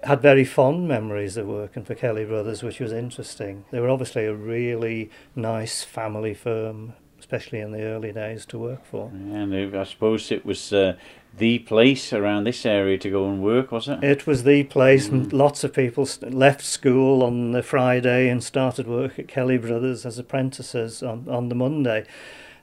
had 0.03 0.21
very 0.21 0.45
fond 0.45 0.87
memories 0.87 1.39
of 1.39 1.47
working 1.47 1.85
for 1.85 1.95
Kelly 1.95 2.27
Brothers, 2.27 2.63
which 2.63 2.79
was 2.79 2.93
interesting. 2.93 3.65
They 3.71 3.81
were 3.81 3.89
obviously 3.89 4.27
a 4.27 4.35
really 4.35 5.11
nice 5.35 5.83
family 5.83 6.35
firm, 6.35 6.93
especially 7.31 7.61
in 7.61 7.71
the 7.71 7.83
early 7.85 8.11
days 8.11 8.45
to 8.45 8.59
work 8.59 8.85
for. 8.85 9.09
And 9.13 9.55
I 9.77 9.85
suppose 9.85 10.33
it 10.33 10.45
was 10.45 10.73
uh, 10.73 10.97
the 11.39 11.61
place 11.61 12.13
around 12.13 12.43
this 12.43 12.67
area 12.67 12.99
to 12.99 13.09
go 13.09 13.29
and 13.29 13.41
work, 13.41 13.71
was 13.71 13.87
it? 13.87 14.03
It 14.03 14.27
was 14.27 14.43
the 14.43 14.65
place, 14.65 15.07
and 15.07 15.33
lots 15.33 15.63
of 15.63 15.73
people 15.73 16.09
left 16.23 16.63
school 16.63 17.23
on 17.23 17.53
the 17.53 17.63
Friday 17.63 18.29
and 18.29 18.43
started 18.43 18.89
work 18.89 19.17
at 19.21 19.29
Kelly 19.29 19.59
Brothers 19.59 20.05
as 20.05 20.19
apprentices 20.19 21.05
on, 21.05 21.29
on 21.29 21.49
the 21.51 21.55
Monday. 21.55 22.05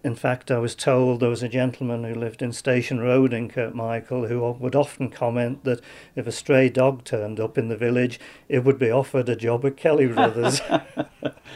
In 0.03 0.15
fact, 0.15 0.51
I 0.51 0.59
was 0.59 0.75
told 0.75 1.19
there 1.19 1.29
was 1.29 1.43
a 1.43 1.49
gentleman 1.49 2.03
who 2.03 2.13
lived 2.13 2.41
in 2.41 2.51
Station 2.53 2.99
Road 2.99 3.33
in 3.33 3.49
Kirkmichael 3.49 4.27
who 4.27 4.51
would 4.51 4.75
often 4.75 5.09
comment 5.09 5.63
that 5.63 5.81
if 6.15 6.27
a 6.27 6.31
stray 6.31 6.69
dog 6.69 7.03
turned 7.03 7.39
up 7.39 7.57
in 7.57 7.67
the 7.67 7.77
village, 7.77 8.19
it 8.47 8.63
would 8.63 8.79
be 8.79 8.91
offered 8.91 9.29
a 9.29 9.35
job 9.35 9.65
at 9.65 9.77
Kelly 9.77 10.07
Brothers. 10.07 10.61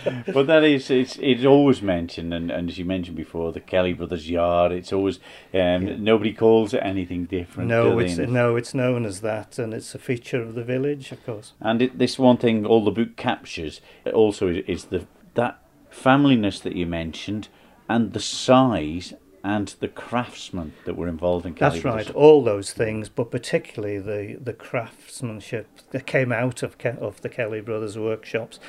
but 0.33 0.47
that 0.47 0.63
is 0.63 0.89
it's 0.89 1.17
it's 1.17 1.45
always 1.45 1.81
mentioned, 1.81 2.33
and, 2.33 2.49
and 2.51 2.69
as 2.69 2.77
you 2.77 2.85
mentioned 2.85 3.17
before, 3.17 3.51
the 3.51 3.59
Kelly 3.59 3.93
Brothers 3.93 4.29
Yard. 4.29 4.71
It's 4.71 4.91
always 4.91 5.19
um, 5.53 6.03
nobody 6.03 6.33
calls 6.33 6.73
it 6.73 6.81
anything 6.83 7.25
different. 7.25 7.69
no, 7.69 7.99
it's 7.99 8.17
no, 8.17 8.55
it's 8.55 8.73
known 8.73 9.05
as 9.05 9.21
that, 9.21 9.59
and 9.59 9.73
it's 9.73 9.93
a 9.93 9.99
feature 9.99 10.41
of 10.41 10.55
the 10.55 10.63
village, 10.63 11.11
of 11.11 11.23
course. 11.25 11.53
And 11.59 11.81
it, 11.81 11.97
this 11.97 12.17
one 12.17 12.37
thing 12.37 12.65
all 12.65 12.83
the 12.83 12.91
book 12.91 13.15
captures 13.15 13.81
also 14.13 14.47
is, 14.47 14.63
is 14.67 14.85
the 14.85 15.05
that 15.35 15.61
familyness 15.91 16.61
that 16.61 16.75
you 16.75 16.85
mentioned, 16.85 17.47
and 17.91 18.13
the 18.13 18.19
size 18.19 19.13
and 19.43 19.75
the 19.79 19.87
craftsmen 19.87 20.73
that 20.85 20.95
were 20.95 21.07
involved 21.07 21.45
in 21.45 21.53
Kelly 21.55 21.79
That's 21.79 21.85
right, 21.85 22.15
all 22.15 22.43
those 22.43 22.71
things, 22.73 23.09
but 23.09 23.31
particularly 23.31 23.99
the, 23.99 24.37
the 24.41 24.53
craftsmanship 24.53 25.67
that 25.89 26.05
came 26.05 26.31
out 26.31 26.63
of 26.63 26.77
Ke- 26.77 27.01
of 27.01 27.21
the 27.21 27.29
Kelly 27.29 27.59
Brothers 27.59 27.97
workshops. 27.97 28.59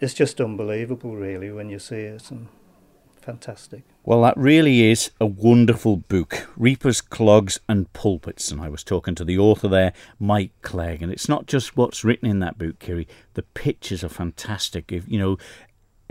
It's 0.00 0.14
just 0.14 0.40
unbelievable, 0.40 1.16
really, 1.16 1.50
when 1.50 1.68
you 1.68 1.78
see 1.78 1.96
it, 1.96 2.30
and 2.30 2.48
fantastic. 3.20 3.82
Well, 4.04 4.22
that 4.22 4.36
really 4.36 4.90
is 4.90 5.10
a 5.20 5.26
wonderful 5.26 5.96
book, 5.96 6.48
Reapers, 6.56 7.00
Clogs 7.00 7.60
and 7.68 7.92
Pulpits. 7.92 8.50
And 8.50 8.60
I 8.60 8.68
was 8.68 8.82
talking 8.82 9.14
to 9.16 9.24
the 9.24 9.38
author 9.38 9.68
there, 9.68 9.92
Mike 10.18 10.52
Clegg. 10.62 11.02
And 11.02 11.12
it's 11.12 11.28
not 11.28 11.46
just 11.46 11.76
what's 11.76 12.04
written 12.04 12.28
in 12.28 12.40
that 12.40 12.58
book, 12.58 12.78
Kiri. 12.80 13.06
The 13.34 13.42
pictures 13.42 14.02
are 14.02 14.08
fantastic. 14.08 14.90
If 14.90 15.08
you 15.08 15.18
know, 15.18 15.38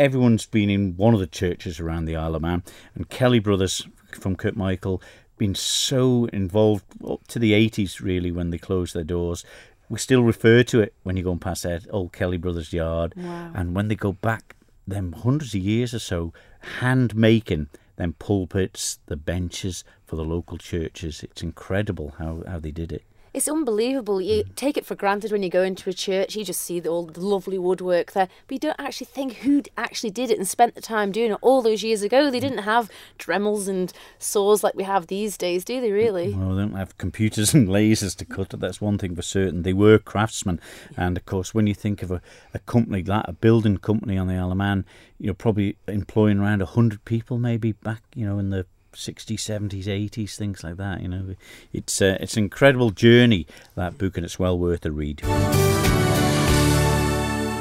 everyone's 0.02 0.48
been 0.48 0.72
in 0.72 0.98
one 0.98 1.14
of 1.14 1.20
the 1.20 1.28
churches 1.28 1.80
around 1.80 2.06
the 2.06 2.16
Isle 2.16 2.36
of 2.36 2.42
Man, 2.42 2.64
and 2.96 3.08
Kelly 3.08 3.38
Brothers 3.38 3.88
from 4.12 4.36
Kirkmichael 4.36 5.00
been 5.38 5.54
so 5.54 6.26
involved 6.34 6.86
up 7.08 7.28
to 7.28 7.38
the 7.38 7.52
80s, 7.54 8.02
really, 8.02 8.32
when 8.32 8.50
they 8.50 8.58
closed 8.58 8.96
their 8.96 9.04
doors. 9.04 9.46
We 9.90 10.00
still 10.00 10.24
refer 10.24 10.64
to 10.64 10.80
it 10.80 10.96
when 11.04 11.18
you 11.18 11.24
go 11.24 11.30
going 11.30 11.40
past 11.40 11.64
that 11.64 11.86
old 11.92 12.14
Kelly 12.14 12.38
Brothers 12.38 12.74
yard. 12.74 13.14
Wow. 13.16 13.52
And 13.54 13.76
when 13.76 13.90
they 13.90 13.96
go 13.96 14.14
back 14.14 14.56
them 14.88 15.12
hundreds 15.12 15.54
of 15.54 15.62
years 15.62 15.94
or 15.94 16.00
so, 16.00 16.34
hand 16.80 17.16
making 17.16 17.70
them 17.98 18.16
pulpits, 18.18 18.98
the 19.06 19.16
benches 19.16 19.84
for 20.04 20.16
the 20.16 20.26
local 20.26 20.58
churches. 20.58 21.22
It's 21.22 21.44
incredible 21.44 22.16
how, 22.18 22.44
how 22.48 22.60
they 22.60 22.72
did 22.72 22.92
it. 22.92 23.04
It's 23.34 23.48
unbelievable. 23.48 24.20
You 24.20 24.44
take 24.56 24.76
it 24.76 24.86
for 24.86 24.96
granted 24.96 25.32
when 25.32 25.42
you 25.42 25.50
go 25.50 25.64
into 25.64 25.90
a 25.90 25.94
church, 25.94 26.36
you 26.36 26.44
just 26.44 26.60
see 26.60 26.82
the, 26.82 26.90
all 26.90 27.06
the 27.06 27.22
lovely 27.22 27.58
woodwork 27.58 28.12
there, 28.12 28.28
but 28.48 28.54
you 28.54 28.60
don't 28.60 28.80
actually 28.80 29.08
think 29.08 29.36
who 29.36 29.64
actually 29.78 30.10
did 30.10 30.30
it 30.32 30.38
and 30.38 30.48
spent 30.48 30.76
the 30.76 30.82
time 30.82 31.14
doing 31.14 31.32
it 31.32 31.38
all 31.42 31.62
those 31.62 31.82
years 31.82 32.02
ago. 32.02 32.30
They 32.30 32.42
didn't 32.42 32.60
have 32.60 32.90
Dremels 33.18 33.70
and 33.70 33.94
saws 34.20 34.64
like 34.64 34.76
we 34.76 34.84
have 34.84 35.08
these 35.08 35.38
days, 35.38 35.64
do 35.64 35.80
they 35.80 35.92
really? 35.92 36.34
Well, 36.34 36.56
they 36.56 36.64
don't 36.64 36.76
have 36.76 36.98
computers 36.98 37.54
and 37.54 37.70
lasers 37.70 38.18
to 38.18 38.26
cut 38.26 38.54
it. 38.54 38.60
That's 38.60 38.82
one 38.82 38.98
thing 38.98 39.16
for 39.16 39.22
certain. 39.22 39.64
They 39.64 39.74
were 39.74 39.98
craftsmen, 39.98 40.60
and 40.98 41.16
of 41.16 41.26
course, 41.26 41.54
when 41.54 41.68
you 41.68 41.74
think 41.74 42.04
of 42.04 42.12
a, 42.12 42.22
a 42.54 42.60
company 42.60 43.02
like 43.02 43.28
a 43.28 43.34
building 43.34 43.78
company 43.78 44.18
on 44.18 44.28
the 44.28 44.36
Isle 44.36 44.52
of 44.52 44.58
Man, 44.58 44.86
you're 45.18 45.34
probably 45.34 45.78
employing 45.88 46.40
around 46.40 46.62
hundred 46.62 47.06
people, 47.06 47.38
maybe 47.38 47.72
back, 47.72 48.04
you 48.14 48.26
know, 48.26 48.40
in 48.40 48.50
the 48.50 48.66
60s, 48.94 49.36
70s, 49.36 49.86
80s, 49.86 50.36
things 50.36 50.64
like 50.64 50.78
that. 50.78 51.02
You 51.02 51.08
know, 51.08 51.36
it's 51.74 52.02
uh, 52.02 52.18
it's 52.20 52.38
an 52.38 52.44
incredible 52.44 52.92
journey 52.92 53.48
that 53.76 53.98
book, 53.98 54.18
and 54.18 54.26
it's 54.26 54.40
well 54.40 54.58
worth 54.58 54.86
a 54.86 54.92
read. 54.92 55.22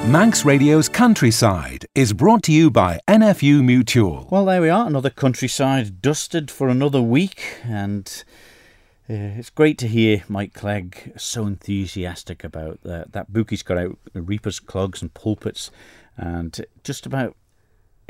Manx 0.06 0.44
Radio's 0.44 0.88
Countryside 0.88 1.86
is 1.94 2.12
brought 2.12 2.42
to 2.44 2.52
you 2.52 2.70
by 2.70 3.00
NFU 3.06 3.62
Mutual. 3.62 4.26
Well, 4.30 4.46
there 4.46 4.62
we 4.62 4.68
are, 4.68 4.86
another 4.86 5.10
countryside 5.10 6.02
dusted 6.02 6.50
for 6.50 6.68
another 6.68 7.02
week, 7.02 7.58
and 7.62 8.24
uh, 9.08 9.36
it's 9.38 9.50
great 9.50 9.76
to 9.78 9.86
hear 9.86 10.24
Mike 10.26 10.54
Clegg 10.54 11.12
so 11.16 11.46
enthusiastic 11.46 12.42
about 12.42 12.80
that, 12.82 13.12
that 13.12 13.32
book 13.32 13.50
he's 13.50 13.62
got 13.62 13.76
out, 13.76 13.98
Reapers, 14.14 14.58
Clogs 14.58 15.02
and 15.02 15.12
Pulpits, 15.14 15.70
and 16.16 16.64
just 16.82 17.06
about 17.06 17.36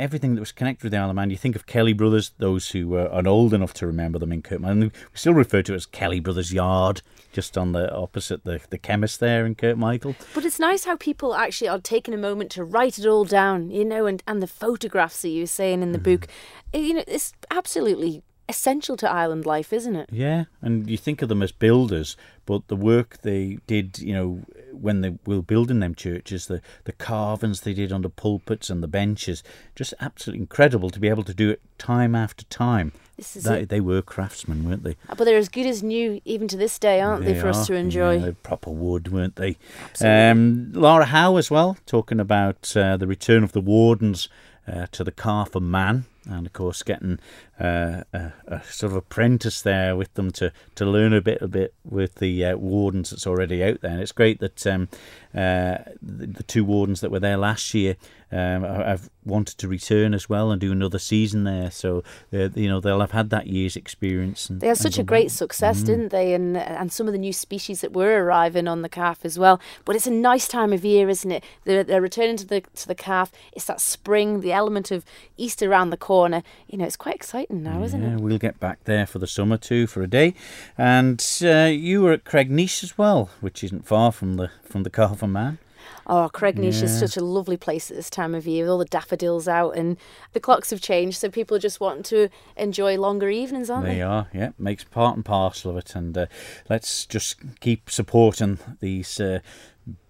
everything 0.00 0.34
that 0.34 0.40
was 0.40 0.52
connected 0.52 0.84
with 0.84 0.92
the 0.92 0.98
Isle 0.98 1.10
of 1.10 1.16
Man. 1.16 1.30
You 1.30 1.36
think 1.36 1.54
of 1.54 1.66
Kelly 1.66 1.92
Brothers, 1.92 2.32
those 2.38 2.70
who 2.70 2.96
uh, 2.96 3.08
are 3.12 3.28
old 3.28 3.52
enough 3.54 3.74
to 3.74 3.86
remember 3.86 4.18
them 4.18 4.32
in 4.32 4.42
Kirkmichael. 4.42 4.92
We 4.92 4.92
still 5.14 5.34
refer 5.34 5.62
to 5.62 5.72
it 5.72 5.76
as 5.76 5.86
Kelly 5.86 6.20
Brothers 6.20 6.52
Yard, 6.52 7.02
just 7.32 7.56
on 7.58 7.72
the 7.72 7.94
opposite 7.94 8.44
the, 8.44 8.60
the 8.70 8.78
chemist 8.78 9.20
there 9.20 9.44
in 9.46 9.54
Kirkmichael. 9.54 10.16
But 10.34 10.44
it's 10.44 10.58
nice 10.58 10.84
how 10.84 10.96
people 10.96 11.34
actually 11.34 11.68
are 11.68 11.78
taking 11.78 12.14
a 12.14 12.18
moment 12.18 12.50
to 12.52 12.64
write 12.64 12.98
it 12.98 13.06
all 13.06 13.24
down, 13.24 13.70
you 13.70 13.84
know, 13.84 14.06
and, 14.06 14.22
and 14.26 14.42
the 14.42 14.46
photographs 14.46 15.22
that 15.22 15.28
you 15.28 15.42
were 15.42 15.46
saying 15.46 15.82
in 15.82 15.92
the 15.92 15.98
book. 15.98 16.26
Eh, 16.72 16.78
You 16.78 16.94
know, 16.94 17.04
it's 17.06 17.32
absolutely 17.50 18.22
essential 18.48 18.96
to 18.96 19.08
island 19.08 19.46
life, 19.46 19.72
isn't 19.72 19.94
it? 19.94 20.08
Yeah, 20.10 20.46
and 20.60 20.90
you 20.90 20.96
think 20.96 21.22
of 21.22 21.28
them 21.28 21.40
as 21.42 21.52
builders, 21.52 22.16
but 22.46 22.66
the 22.66 22.74
work 22.74 23.18
they 23.22 23.58
did, 23.68 24.00
you 24.00 24.12
know, 24.12 24.40
when 24.72 25.00
they 25.00 25.18
were 25.26 25.42
building 25.42 25.80
them 25.80 25.94
churches, 25.94 26.46
the, 26.46 26.60
the 26.84 26.92
carvings 26.92 27.60
they 27.62 27.74
did 27.74 27.92
on 27.92 28.02
the 28.02 28.10
pulpits 28.10 28.70
and 28.70 28.82
the 28.82 28.88
benches, 28.88 29.42
just 29.74 29.94
absolutely 30.00 30.40
incredible 30.40 30.90
to 30.90 31.00
be 31.00 31.08
able 31.08 31.24
to 31.24 31.34
do 31.34 31.50
it 31.50 31.60
time 31.78 32.14
after 32.14 32.44
time. 32.44 32.92
This 33.16 33.36
is 33.36 33.44
They, 33.44 33.64
they 33.64 33.80
were 33.80 34.00
craftsmen, 34.02 34.66
weren't 34.66 34.82
they? 34.82 34.96
But 35.08 35.24
they're 35.24 35.36
as 35.36 35.48
good 35.48 35.66
as 35.66 35.82
new 35.82 36.20
even 36.24 36.48
to 36.48 36.56
this 36.56 36.78
day, 36.78 37.00
aren't 37.00 37.24
they, 37.24 37.38
for 37.38 37.48
us 37.48 37.66
to 37.66 37.74
enjoy? 37.74 38.18
Yeah, 38.18 38.32
proper 38.42 38.70
wood, 38.70 39.12
weren't 39.12 39.36
they? 39.36 39.56
Absolutely. 39.90 40.28
Um, 40.28 40.72
Laura 40.72 41.04
Howe 41.06 41.36
as 41.36 41.50
well, 41.50 41.76
talking 41.84 42.18
about 42.18 42.74
uh, 42.76 42.96
the 42.96 43.06
return 43.06 43.44
of 43.44 43.52
the 43.52 43.60
wardens 43.60 44.28
uh, 44.66 44.86
to 44.92 45.04
the 45.04 45.12
Calf 45.12 45.54
of 45.54 45.62
Man, 45.62 46.06
and 46.30 46.46
of 46.46 46.52
course 46.52 46.82
getting 46.82 47.18
uh, 47.58 48.04
a, 48.12 48.32
a 48.46 48.62
sort 48.64 48.92
of 48.92 48.96
apprentice 48.96 49.60
there 49.62 49.96
with 49.96 50.14
them 50.14 50.30
to, 50.32 50.52
to 50.74 50.86
learn 50.86 51.12
a 51.12 51.20
bit 51.20 51.42
a 51.42 51.48
bit 51.48 51.74
with 51.84 52.16
the 52.16 52.44
uh, 52.44 52.56
wardens 52.56 53.10
that's 53.10 53.26
already 53.26 53.62
out 53.62 53.80
there. 53.80 53.92
And 53.92 54.00
it's 54.00 54.12
great 54.12 54.40
that 54.40 54.66
um, 54.66 54.88
uh, 55.34 55.78
the, 56.00 56.26
the 56.26 56.42
two 56.44 56.64
wardens 56.64 57.00
that 57.00 57.10
were 57.10 57.20
there 57.20 57.36
last 57.36 57.74
year 57.74 57.96
um, 58.32 58.64
I, 58.64 58.90
have 58.90 59.10
wanted 59.24 59.58
to 59.58 59.68
return 59.68 60.14
as 60.14 60.28
well 60.28 60.50
and 60.50 60.60
do 60.60 60.72
another 60.72 60.98
season 60.98 61.44
there. 61.44 61.70
So 61.70 62.02
uh, 62.32 62.48
you 62.54 62.68
know 62.68 62.80
they'll 62.80 63.00
have 63.00 63.10
had 63.10 63.30
that 63.30 63.46
year's 63.46 63.76
experience. 63.76 64.48
And, 64.48 64.60
They 64.60 64.68
had 64.68 64.76
such 64.76 64.98
a 64.98 65.02
great 65.02 65.30
success, 65.30 65.82
didn't 65.82 66.08
they? 66.08 66.34
And 66.34 66.56
and 66.56 66.92
some 66.92 67.06
of 67.06 67.12
the 67.12 67.18
new 67.18 67.32
species 67.32 67.80
that 67.80 67.92
were 67.92 68.24
arriving 68.24 68.68
on 68.68 68.82
the 68.82 68.88
calf 68.88 69.24
as 69.24 69.38
well. 69.38 69.60
But 69.84 69.96
it's 69.96 70.06
a 70.06 70.12
nice 70.12 70.46
time 70.46 70.72
of 70.72 70.84
year, 70.84 71.08
isn't 71.08 71.30
it? 71.30 71.44
They're, 71.64 71.84
they're 71.84 72.00
returning 72.00 72.36
to 72.36 72.46
the 72.46 72.60
to 72.60 72.88
the 72.88 72.94
calf. 72.94 73.32
It's 73.52 73.64
that 73.66 73.80
spring, 73.80 74.40
the 74.40 74.52
element 74.52 74.90
of 74.90 75.04
Easter 75.36 75.70
around 75.70 75.90
the 75.90 75.96
corner. 75.96 76.42
You 76.68 76.78
know, 76.78 76.84
it's 76.84 76.96
quite 76.96 77.14
exciting 77.14 77.62
now, 77.62 77.82
isn't 77.82 78.02
it? 78.02 78.20
we'll 78.20 78.38
get 78.38 78.60
back 78.60 78.84
there 78.84 79.06
for 79.06 79.18
the 79.18 79.26
summer 79.26 79.56
too 79.56 79.86
for 79.86 80.02
a 80.02 80.06
day. 80.06 80.34
And 80.78 81.24
uh, 81.42 81.70
you 81.70 82.02
were 82.02 82.12
at 82.12 82.24
Cregneash 82.24 82.82
as 82.82 82.96
well, 82.96 83.30
which 83.40 83.64
isn't 83.64 83.86
far 83.86 84.12
from 84.12 84.34
the 84.34 84.50
from 84.62 84.84
the 84.84 84.90
Calf 84.90 85.22
of 85.22 85.30
Man. 85.30 85.58
Oh, 86.06 86.30
Cregneash 86.32 86.82
is 86.82 86.98
such 86.98 87.16
a 87.16 87.24
lovely 87.24 87.56
place 87.56 87.90
at 87.90 87.96
this 87.96 88.10
time 88.10 88.34
of 88.34 88.46
year 88.46 88.64
with 88.64 88.70
all 88.70 88.78
the 88.78 88.84
daffodils 88.84 89.46
out 89.48 89.76
and 89.76 89.96
the 90.32 90.40
clocks 90.40 90.70
have 90.70 90.80
changed, 90.80 91.18
so 91.18 91.30
people 91.30 91.58
just 91.58 91.80
want 91.80 92.04
to 92.06 92.28
enjoy 92.56 92.96
longer 92.98 93.28
evenings, 93.28 93.70
aren't 93.70 93.86
They 93.86 93.96
they? 93.96 94.02
are, 94.02 94.28
yeah, 94.34 94.50
makes 94.58 94.84
part 94.84 95.16
and 95.16 95.24
parcel 95.24 95.70
of 95.70 95.76
it, 95.76 95.94
and 95.94 96.16
uh, 96.16 96.26
let's 96.68 97.06
just 97.06 97.36
keep 97.60 97.90
supporting 97.90 98.58
these 98.80 99.20
uh, 99.20 99.40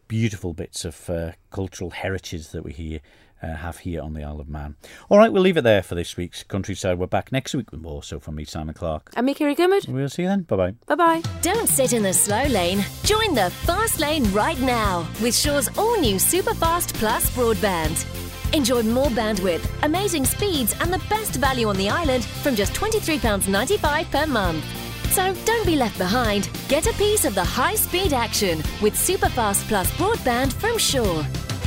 beautiful 0.09 0.53
bits 0.55 0.85
of 0.85 1.09
uh, 1.11 1.33
cultural 1.51 1.91
heritage 1.91 2.49
that 2.49 2.65
we 2.65 2.73
here 2.73 3.01
uh, 3.43 3.55
have 3.55 3.79
here 3.79 4.03
on 4.03 4.15
the 4.15 4.23
Isle 4.23 4.41
of 4.41 4.49
Man. 4.49 4.77
All 5.09 5.19
right, 5.19 5.33
we'll 5.33 5.43
leave 5.43 5.57
it 5.57 5.65
there 5.65 5.83
for 5.83 5.95
this 5.95 6.17
week's 6.17 6.43
countryside. 6.43 6.99
We're 6.99 7.07
back 7.07 7.33
next 7.33 7.55
week 7.55 7.71
with 7.71 7.81
more. 7.81 8.03
So 8.03 8.21
from 8.21 8.37
me, 8.37 8.45
Simon 8.45 8.75
Clark. 8.75 9.11
I'm 9.17 9.33
Kiri 9.35 9.55
Kermode. 9.55 9.87
We'll 9.89 10.09
see 10.09 10.23
you 10.23 10.29
then. 10.29 10.43
Bye 10.43 10.57
bye. 10.57 10.75
Bye 10.87 10.95
bye. 10.95 11.23
Don't 11.43 11.69
sit 11.69 11.93
in 11.93 12.03
the 12.03 12.13
slow 12.13 12.45
lane. 12.45 12.85
Join 13.05 13.35
the 13.35 13.51
fast 13.51 14.01
lane 14.01 14.31
right 14.33 14.61
now 14.61 15.09
with 15.23 15.35
Sure's 15.35 15.69
all 15.79 15.99
new 16.01 16.17
Superfast 16.17 16.95
Plus 16.95 17.31
broadband. 17.31 18.07
Enjoy 18.53 18.83
more 18.83 19.07
bandwidth, 19.09 19.65
amazing 19.85 20.25
speeds, 20.25 20.75
and 20.81 20.93
the 20.93 21.03
best 21.09 21.37
value 21.37 21.69
on 21.69 21.77
the 21.77 21.89
island 21.89 22.25
from 22.25 22.57
just 22.57 22.73
£23.95 22.75 24.11
per 24.11 24.27
month. 24.27 24.65
So 25.13 25.35
don't 25.45 25.67
be 25.67 25.77
left 25.77 25.99
behind. 25.99 26.49
Get 26.69 26.87
a 26.87 26.93
piece 26.95 27.25
of 27.25 27.35
the 27.35 27.45
high 27.45 27.75
speed 27.75 28.13
action 28.13 28.59
with 28.81 28.95
Superfast 28.95 29.67
Plus 29.69 29.91
broadband 29.93 30.53
from 30.53 30.79
Shaw. 30.79 31.25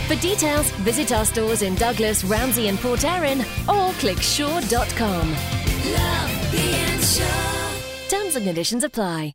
For 0.07 0.15
details, 0.15 0.69
visit 0.71 1.11
our 1.11 1.25
stores 1.25 1.61
in 1.61 1.75
Douglas, 1.75 2.23
Ramsey, 2.23 2.67
and 2.67 2.77
Port 2.79 3.03
Erin 3.05 3.41
or 3.69 3.91
click 3.93 4.19
sure.com. 4.19 5.29
Love 5.31 6.29
Sure. 7.03 8.09
Terms 8.09 8.35
and 8.35 8.45
conditions 8.45 8.83
apply. 8.83 9.33